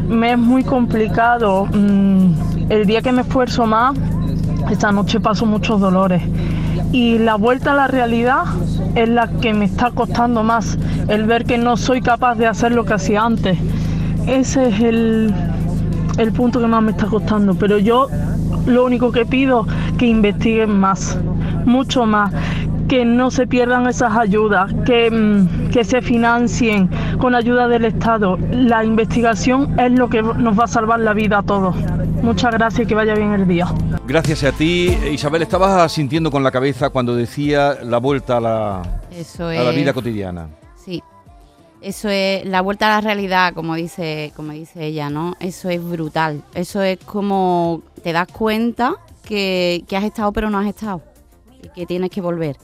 Me 0.09 0.33
es 0.33 0.39
muy 0.39 0.65
complicado. 0.65 1.67
mm, 1.67 2.55
el 2.71 2.87
día 2.87 3.03
que 3.03 3.13
me 3.13 3.23
esfuerzo 3.23 3.67
más, 3.67 3.95
esta 4.71 4.91
noche 4.91 5.21
paso 5.21 5.47
muchos 5.47 5.81
dolores. 5.81 6.23
Y 6.93 7.19
la 7.19 7.35
vuelta 7.35 7.73
a 7.73 7.75
la 7.75 7.87
realidad 7.89 8.45
es 8.95 9.09
la 9.09 9.29
que 9.29 9.53
me 9.53 9.65
está 9.65 9.91
costando 9.91 10.43
más, 10.43 10.79
el 11.09 11.27
ver 11.27 11.45
que 11.45 11.59
no 11.59 11.77
soy 11.77 12.01
capaz 12.01 12.37
de 12.37 12.47
hacer 12.47 12.73
lo 12.73 12.85
que 12.85 12.95
hacía 12.95 13.23
antes. 13.23 13.59
Ese 14.27 14.69
es 14.69 14.81
el, 14.81 15.35
el 16.17 16.33
punto 16.33 16.61
que 16.61 16.67
más 16.67 16.83
me 16.83 16.93
está 16.93 17.07
costando. 17.07 17.55
Pero 17.55 17.79
yo 17.79 18.09
lo 18.67 18.85
único 18.85 19.13
que 19.13 19.27
pido 19.27 19.67
que 20.05 20.11
investiguen 20.11 20.79
más, 20.79 21.17
mucho 21.65 22.05
más, 22.05 22.31
que 22.89 23.07
no 23.07 23.31
se 23.31 23.47
pierdan 23.47 23.87
esas 23.87 24.15
ayudas, 24.15 24.71
que, 24.85 25.11
mm, 25.11 25.71
que 25.71 25.83
se 25.83 26.03
financien 26.03 26.91
con 27.19 27.35
ayuda 27.35 27.69
del 27.69 27.87
Estado. 27.87 28.37
La 28.51 28.85
investigación 28.85 29.81
es 29.81 29.93
lo 29.93 30.11
que 30.11 30.23
nos 30.23 30.59
va 30.59 30.65
a 30.65 30.69
salvar 30.69 31.01
la 31.01 31.15
vida 31.15 31.39
a 31.39 31.43
todos. 31.43 31.75
Muchas 32.23 32.53
gracias 32.53 32.85
y 32.85 32.87
que 32.87 32.95
vaya 32.95 33.15
bien 33.15 33.33
el 33.33 33.49
día. 33.49 33.67
Gracias 34.07 34.45
a 34.45 34.53
ti. 34.53 34.95
Isabel, 35.11 35.41
estabas 35.41 35.91
sintiendo 35.91 36.31
con 36.31 36.43
la 36.43 36.51
cabeza 36.51 36.91
cuando 36.91 37.17
decía 37.17 37.79
la 37.83 37.97
vuelta 37.97 38.37
a 38.37 38.41
la, 38.41 38.83
Eso 39.11 39.49
a 39.49 39.55
la 39.55 39.71
vida 39.71 39.95
cotidiana. 39.95 40.49
Sí. 40.77 41.03
Eso 41.81 42.11
es 42.11 42.45
la 42.45 42.61
vuelta 42.61 42.89
a 42.89 42.97
la 42.97 43.01
realidad, 43.01 43.55
como 43.55 43.75
dice, 43.75 44.35
como 44.37 44.53
dice 44.53 44.85
ella, 44.85 45.09
¿no? 45.09 45.35
Eso 45.41 45.71
es 45.71 45.83
brutal. 45.83 46.43
Eso 46.55 46.83
es 46.83 46.99
como 46.99 47.81
te 48.03 48.13
das 48.13 48.29
cuenta 48.29 48.97
que, 49.25 49.85
que 49.89 49.97
has 49.97 50.05
estado 50.05 50.33
pero 50.33 50.51
no 50.51 50.59
has 50.59 50.67
estado. 50.67 51.03
Y 51.63 51.69
que 51.69 51.87
tienes 51.87 52.11
que 52.11 52.21
volver. 52.21 52.57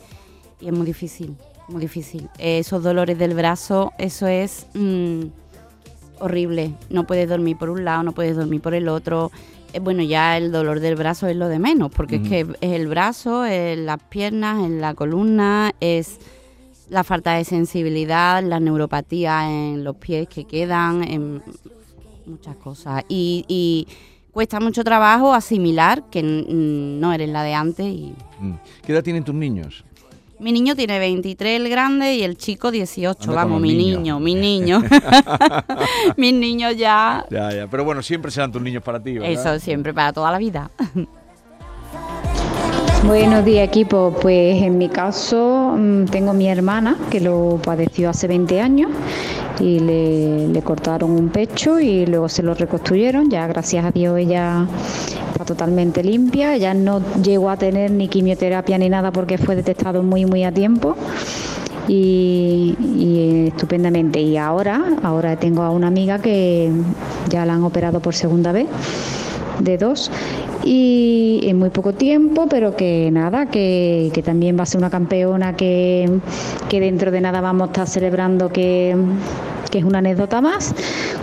Y 0.60 0.68
es 0.68 0.72
muy 0.72 0.86
difícil, 0.86 1.36
muy 1.68 1.80
difícil. 1.80 2.28
Esos 2.38 2.82
dolores 2.82 3.18
del 3.18 3.34
brazo, 3.34 3.92
eso 3.98 4.26
es 4.26 4.66
mm, 4.74 5.22
horrible. 6.20 6.74
No 6.90 7.06
puedes 7.06 7.28
dormir 7.28 7.56
por 7.56 7.70
un 7.70 7.84
lado, 7.84 8.02
no 8.02 8.12
puedes 8.12 8.36
dormir 8.36 8.60
por 8.60 8.74
el 8.74 8.88
otro. 8.88 9.30
Eh, 9.72 9.80
bueno, 9.80 10.02
ya 10.02 10.36
el 10.36 10.52
dolor 10.52 10.80
del 10.80 10.96
brazo 10.96 11.26
es 11.26 11.36
lo 11.36 11.48
de 11.48 11.58
menos, 11.58 11.90
porque 11.90 12.16
es 12.16 12.28
que 12.28 12.40
es 12.60 12.72
el 12.72 12.88
brazo, 12.88 13.44
es 13.44 13.78
las 13.78 14.02
piernas, 14.02 14.64
es 14.64 14.70
la 14.70 14.94
columna, 14.94 15.72
es 15.80 16.18
la 16.88 17.04
falta 17.04 17.34
de 17.34 17.44
sensibilidad, 17.44 18.42
la 18.42 18.60
neuropatía 18.60 19.50
en 19.50 19.84
los 19.84 19.96
pies 19.96 20.28
que 20.28 20.44
quedan, 20.44 21.04
en 21.04 21.42
muchas 22.26 22.56
cosas. 22.56 23.04
Y, 23.08 23.44
y 23.48 23.86
cuesta 24.32 24.60
mucho 24.60 24.84
trabajo 24.84 25.34
asimilar 25.34 26.04
que 26.10 26.22
no 26.22 27.12
eres 27.12 27.28
la 27.28 27.42
de 27.42 27.54
antes. 27.54 27.86
Y 27.86 28.14
Mm. 28.40 28.54
¿Qué 28.84 28.92
edad 28.92 29.02
tienen 29.02 29.22
tus 29.24 29.34
niños? 29.34 29.84
mi 30.38 30.52
niño 30.52 30.74
tiene 30.74 30.98
23 30.98 31.60
el 31.60 31.68
grande 31.68 32.14
y 32.14 32.22
el 32.22 32.38
chico 32.38 32.70
18. 32.70 33.24
Anda 33.24 33.34
Vamos, 33.34 33.60
mi 33.60 33.74
niño, 33.74 34.18
mi 34.20 34.34
niño. 34.34 34.82
Mis 36.16 36.32
niños 36.32 36.78
ya. 36.78 37.26
Ya, 37.30 37.52
ya. 37.52 37.66
Pero 37.66 37.84
bueno, 37.84 38.02
siempre 38.02 38.30
serán 38.30 38.50
tus 38.50 38.62
niños 38.62 38.82
para 38.82 38.98
ti, 39.02 39.18
¿verdad? 39.18 39.30
Eso 39.30 39.58
siempre, 39.58 39.92
para 39.92 40.14
toda 40.14 40.32
la 40.32 40.38
vida. 40.38 40.70
Buenos 43.04 43.44
días 43.44 43.68
equipo, 43.68 44.16
pues 44.20 44.62
en 44.62 44.78
mi 44.78 44.88
caso 44.88 45.74
mm, 45.76 46.06
tengo 46.06 46.32
mi 46.32 46.48
hermana 46.48 46.96
que 47.10 47.20
lo 47.20 47.60
padeció 47.62 48.10
hace 48.10 48.26
20 48.26 48.60
años 48.60 48.90
y 49.60 49.78
le, 49.78 50.48
le 50.48 50.62
cortaron 50.62 51.10
un 51.10 51.28
pecho 51.28 51.78
y 51.78 52.06
luego 52.06 52.28
se 52.28 52.42
lo 52.42 52.54
reconstruyeron, 52.54 53.30
ya 53.30 53.46
gracias 53.46 53.84
a 53.84 53.90
Dios 53.90 54.18
ella 54.18 54.66
está 55.32 55.44
totalmente 55.44 56.02
limpia, 56.02 56.56
ya 56.56 56.74
no 56.74 57.00
llegó 57.22 57.50
a 57.50 57.56
tener 57.56 57.90
ni 57.90 58.08
quimioterapia 58.08 58.78
ni 58.78 58.88
nada 58.88 59.12
porque 59.12 59.38
fue 59.38 59.56
detectado 59.56 60.02
muy 60.02 60.24
muy 60.24 60.44
a 60.44 60.52
tiempo. 60.52 60.96
Y, 61.88 62.76
y 62.78 63.48
estupendamente. 63.48 64.20
Y 64.20 64.36
ahora, 64.36 64.80
ahora 65.02 65.34
tengo 65.36 65.62
a 65.62 65.70
una 65.70 65.88
amiga 65.88 66.20
que 66.20 66.70
ya 67.28 67.44
la 67.44 67.54
han 67.54 67.64
operado 67.64 67.98
por 67.98 68.14
segunda 68.14 68.52
vez 68.52 68.68
de 69.62 69.78
dos 69.78 70.10
y 70.64 71.40
en 71.44 71.58
muy 71.58 71.70
poco 71.70 71.92
tiempo, 71.92 72.46
pero 72.48 72.76
que 72.76 73.10
nada, 73.10 73.46
que, 73.46 74.10
que 74.12 74.22
también 74.22 74.58
va 74.58 74.64
a 74.64 74.66
ser 74.66 74.78
una 74.78 74.90
campeona 74.90 75.56
que, 75.56 76.20
que 76.68 76.80
dentro 76.80 77.10
de 77.10 77.20
nada 77.20 77.40
vamos 77.40 77.68
a 77.68 77.72
estar 77.72 77.86
celebrando 77.86 78.50
que, 78.50 78.96
que 79.70 79.78
es 79.78 79.84
una 79.84 79.98
anécdota 79.98 80.40
más, 80.40 80.74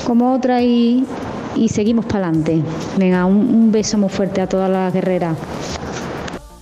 como 0.06 0.34
otra 0.34 0.62
y, 0.62 1.06
y 1.56 1.70
seguimos 1.70 2.06
para 2.06 2.28
adelante. 2.28 2.62
Venga, 2.98 3.26
un, 3.26 3.72
beso 3.72 3.98
muy 3.98 4.10
fuerte 4.10 4.42
a 4.42 4.48
todas 4.48 4.70
las 4.70 4.94
guerreras. 4.94 5.38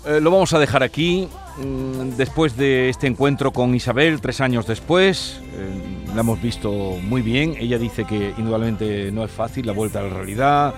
Eh, 0.05 0.19
lo 0.21 0.31
vamos 0.31 0.53
a 0.53 0.59
dejar 0.59 0.83
aquí. 0.83 1.27
mm, 1.57 2.15
Después 2.17 2.57
de 2.57 2.89
este 2.89 3.07
encuentro 3.07 3.51
con 3.51 3.75
Isabel, 3.75 4.21
tres 4.21 4.41
años 4.41 4.67
después, 4.67 5.39
eh, 5.53 6.05
la 6.13 6.21
hemos 6.21 6.41
visto 6.41 6.71
muy 6.71 7.21
bien. 7.21 7.55
Ella 7.59 7.77
dice 7.77 8.05
que 8.05 8.33
indudablemente 8.37 9.11
no 9.11 9.23
es 9.23 9.31
fácil 9.31 9.65
la 9.65 9.73
vuelta 9.73 9.99
a 9.99 10.03
la 10.03 10.09
realidad, 10.09 10.73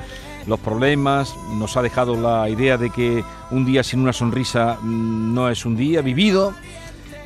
los 0.48 0.60
problemas. 0.60 1.36
Nos 1.54 1.78
ha 1.78 1.82
dejado 1.82 2.16
la 2.16 2.50
idea 2.50 2.78
de 2.78 2.90
que 2.90 3.24
un 3.52 3.66
día 3.66 3.84
sin 3.84 4.00
una 4.00 4.14
sonrisa 4.14 4.78
mm, 4.82 5.34
no 5.34 5.50
es 5.50 5.66
un 5.66 5.76
día 5.76 6.02
vivido. 6.02 6.54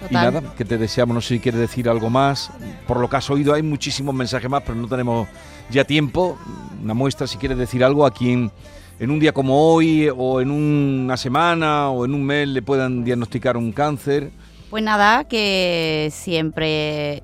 Y 0.10 0.14
nada, 0.14 0.42
que 0.58 0.66
te 0.66 0.80
deseamos, 0.80 1.14
no 1.14 1.22
sé 1.22 1.36
si 1.36 1.40
quieres 1.40 1.62
decir 1.62 1.88
algo 1.88 2.10
más. 2.10 2.50
Por 2.88 3.00
lo 3.00 3.10
que 3.10 3.18
has 3.18 3.30
oído, 3.30 3.54
hay 3.54 3.62
muchísimos 3.62 4.16
mensajes 4.16 4.50
más, 4.50 4.64
pero 4.64 4.76
no 4.76 4.88
tenemos 4.88 5.28
ya 5.70 5.84
tiempo. 5.84 6.38
Una 6.82 6.96
muestra, 6.96 7.28
si 7.28 7.38
quieres 7.38 7.58
decir 7.58 7.84
algo, 7.84 8.06
a 8.06 8.12
quien 8.12 8.52
en 9.00 9.12
un 9.12 9.20
día 9.20 9.32
como 9.32 9.74
hoy, 9.74 10.10
o 10.16 10.42
en 10.42 10.50
una 10.50 11.18
semana, 11.18 11.90
o 11.90 12.06
en 12.06 12.16
un 12.16 12.24
mes 12.26 12.48
le 12.48 12.64
puedan 12.64 13.04
diagnosticar 13.04 13.58
un 13.58 13.72
cáncer. 13.72 14.32
Pues 14.72 14.84
nada, 14.84 15.26
que 15.26 16.10
siempre 16.12 17.22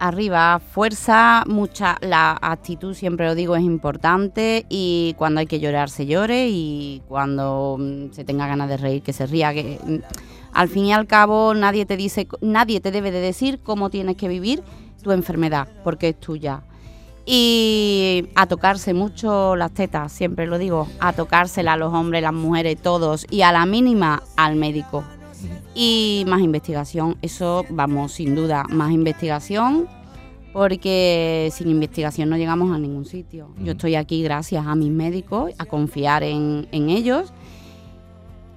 arriba, 0.00 0.58
fuerza, 0.58 1.44
mucha, 1.46 1.98
la 2.00 2.36
actitud 2.40 2.94
siempre 2.94 3.26
lo 3.26 3.34
digo 3.34 3.54
es 3.54 3.62
importante 3.62 4.66
y 4.68 5.14
cuando 5.18 5.40
hay 5.40 5.46
que 5.46 5.60
llorar 5.60 5.90
se 5.90 6.06
llore 6.06 6.48
y 6.48 7.02
cuando 7.06 7.76
mm, 7.78 8.12
se 8.12 8.24
tenga 8.24 8.46
ganas 8.48 8.68
de 8.68 8.78
reír 8.78 9.02
que 9.02 9.12
se 9.12 9.26
ría, 9.26 9.52
que 9.52 9.78
mm, 9.84 9.98
al 10.52 10.68
fin 10.68 10.86
y 10.86 10.92
al 10.92 11.06
cabo 11.06 11.54
nadie 11.54 11.86
te 11.86 11.96
dice, 11.96 12.26
nadie 12.40 12.80
te 12.80 12.90
debe 12.90 13.10
de 13.10 13.20
decir 13.20 13.60
cómo 13.62 13.90
tienes 13.90 14.16
que 14.16 14.26
vivir 14.26 14.62
tu 15.02 15.12
enfermedad, 15.12 15.68
porque 15.84 16.08
es 16.08 16.18
tuya. 16.18 16.62
Y 17.26 18.28
a 18.34 18.46
tocarse 18.46 18.94
mucho 18.94 19.54
las 19.54 19.72
tetas, 19.72 20.10
siempre 20.10 20.46
lo 20.46 20.58
digo, 20.58 20.88
a 20.98 21.12
tocársela 21.12 21.74
a 21.74 21.76
los 21.76 21.92
hombres, 21.92 22.22
las 22.22 22.32
mujeres, 22.32 22.80
todos, 22.80 23.26
y 23.30 23.42
a 23.42 23.52
la 23.52 23.66
mínima 23.66 24.22
al 24.36 24.56
médico. 24.56 25.04
Y 25.74 26.24
más 26.26 26.40
investigación, 26.40 27.16
eso 27.22 27.64
vamos, 27.70 28.12
sin 28.12 28.34
duda, 28.34 28.64
más 28.68 28.90
investigación, 28.90 29.86
porque 30.52 31.48
sin 31.52 31.68
investigación 31.68 32.28
no 32.28 32.36
llegamos 32.36 32.74
a 32.74 32.78
ningún 32.78 33.04
sitio. 33.04 33.50
Yo 33.62 33.72
estoy 33.72 33.94
aquí 33.94 34.22
gracias 34.22 34.66
a 34.66 34.74
mis 34.74 34.90
médicos, 34.90 35.52
a 35.58 35.66
confiar 35.66 36.22
en, 36.24 36.66
en 36.72 36.90
ellos. 36.90 37.32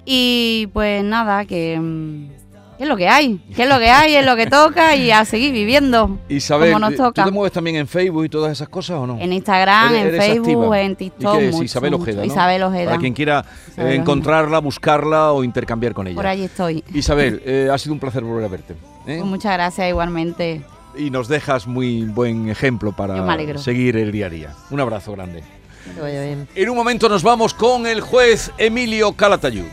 Y 0.05 0.67
pues 0.73 1.03
nada, 1.03 1.45
que, 1.45 1.79
mm, 1.79 2.29
que 2.29 2.42
es 2.79 2.87
lo 2.87 2.97
que 2.97 3.07
hay, 3.07 3.39
que 3.55 3.63
es 3.63 3.69
lo 3.69 3.77
que 3.79 3.89
hay, 3.89 4.15
es 4.15 4.25
lo 4.25 4.35
que 4.35 4.47
toca 4.47 4.95
y 4.95 5.11
a 5.11 5.23
seguir 5.25 5.51
viviendo 5.53 6.17
Isabel, 6.29 6.73
como 6.73 6.79
nos 6.89 6.95
¿tú 6.97 7.03
toca. 7.03 7.25
te 7.25 7.31
mueves 7.31 7.51
también 7.53 7.75
en 7.77 7.87
Facebook 7.87 8.25
y 8.25 8.29
todas 8.29 8.51
esas 8.51 8.69
cosas 8.69 8.97
o 8.97 9.07
no? 9.07 9.17
En 9.19 9.31
Instagram, 9.33 9.93
¿Eres- 9.93 10.01
en 10.01 10.07
eres 10.07 10.25
Facebook, 10.25 10.47
activa? 10.73 10.81
en 10.81 10.91
¿Y 10.91 10.95
TikTok. 10.95 11.37
qué 11.37 11.45
es? 11.47 11.51
mucho, 11.53 11.63
Isabel. 11.63 11.93
Ojeda, 11.93 12.17
¿no? 12.21 12.25
Isabel 12.25 12.63
Ojeda. 12.63 12.85
Para 12.85 12.99
quien 12.99 13.13
quiera 13.13 13.45
eh, 13.77 13.95
encontrarla, 13.95 14.59
buscarla 14.59 15.31
o 15.31 15.43
intercambiar 15.43 15.93
con 15.93 16.07
ella. 16.07 16.15
Por 16.15 16.27
allí 16.27 16.43
estoy. 16.45 16.83
Isabel, 16.93 17.41
eh, 17.45 17.69
ha 17.71 17.77
sido 17.77 17.93
un 17.93 17.99
placer 17.99 18.23
volver 18.23 18.45
a 18.45 18.47
verte. 18.47 18.73
¿eh? 18.73 19.17
Pues 19.17 19.25
muchas 19.25 19.53
gracias 19.53 19.89
igualmente. 19.89 20.61
Y 20.97 21.09
nos 21.09 21.27
dejas 21.27 21.65
muy 21.67 22.03
buen 22.03 22.49
ejemplo 22.49 22.91
para 22.91 23.25
seguir 23.57 23.97
el 23.97 24.11
día 24.11 24.27
a 24.27 24.29
día. 24.29 24.55
Un 24.69 24.79
abrazo 24.79 25.11
grande. 25.13 25.43
Que 25.95 25.99
vaya 26.01 26.23
bien. 26.23 26.47
En 26.55 26.69
un 26.69 26.77
momento 26.77 27.09
nos 27.09 27.23
vamos 27.23 27.53
con 27.53 27.87
el 27.87 27.99
juez 28.01 28.51
Emilio 28.57 29.11
Calatayud. 29.13 29.65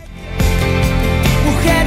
Mujer 1.45 1.87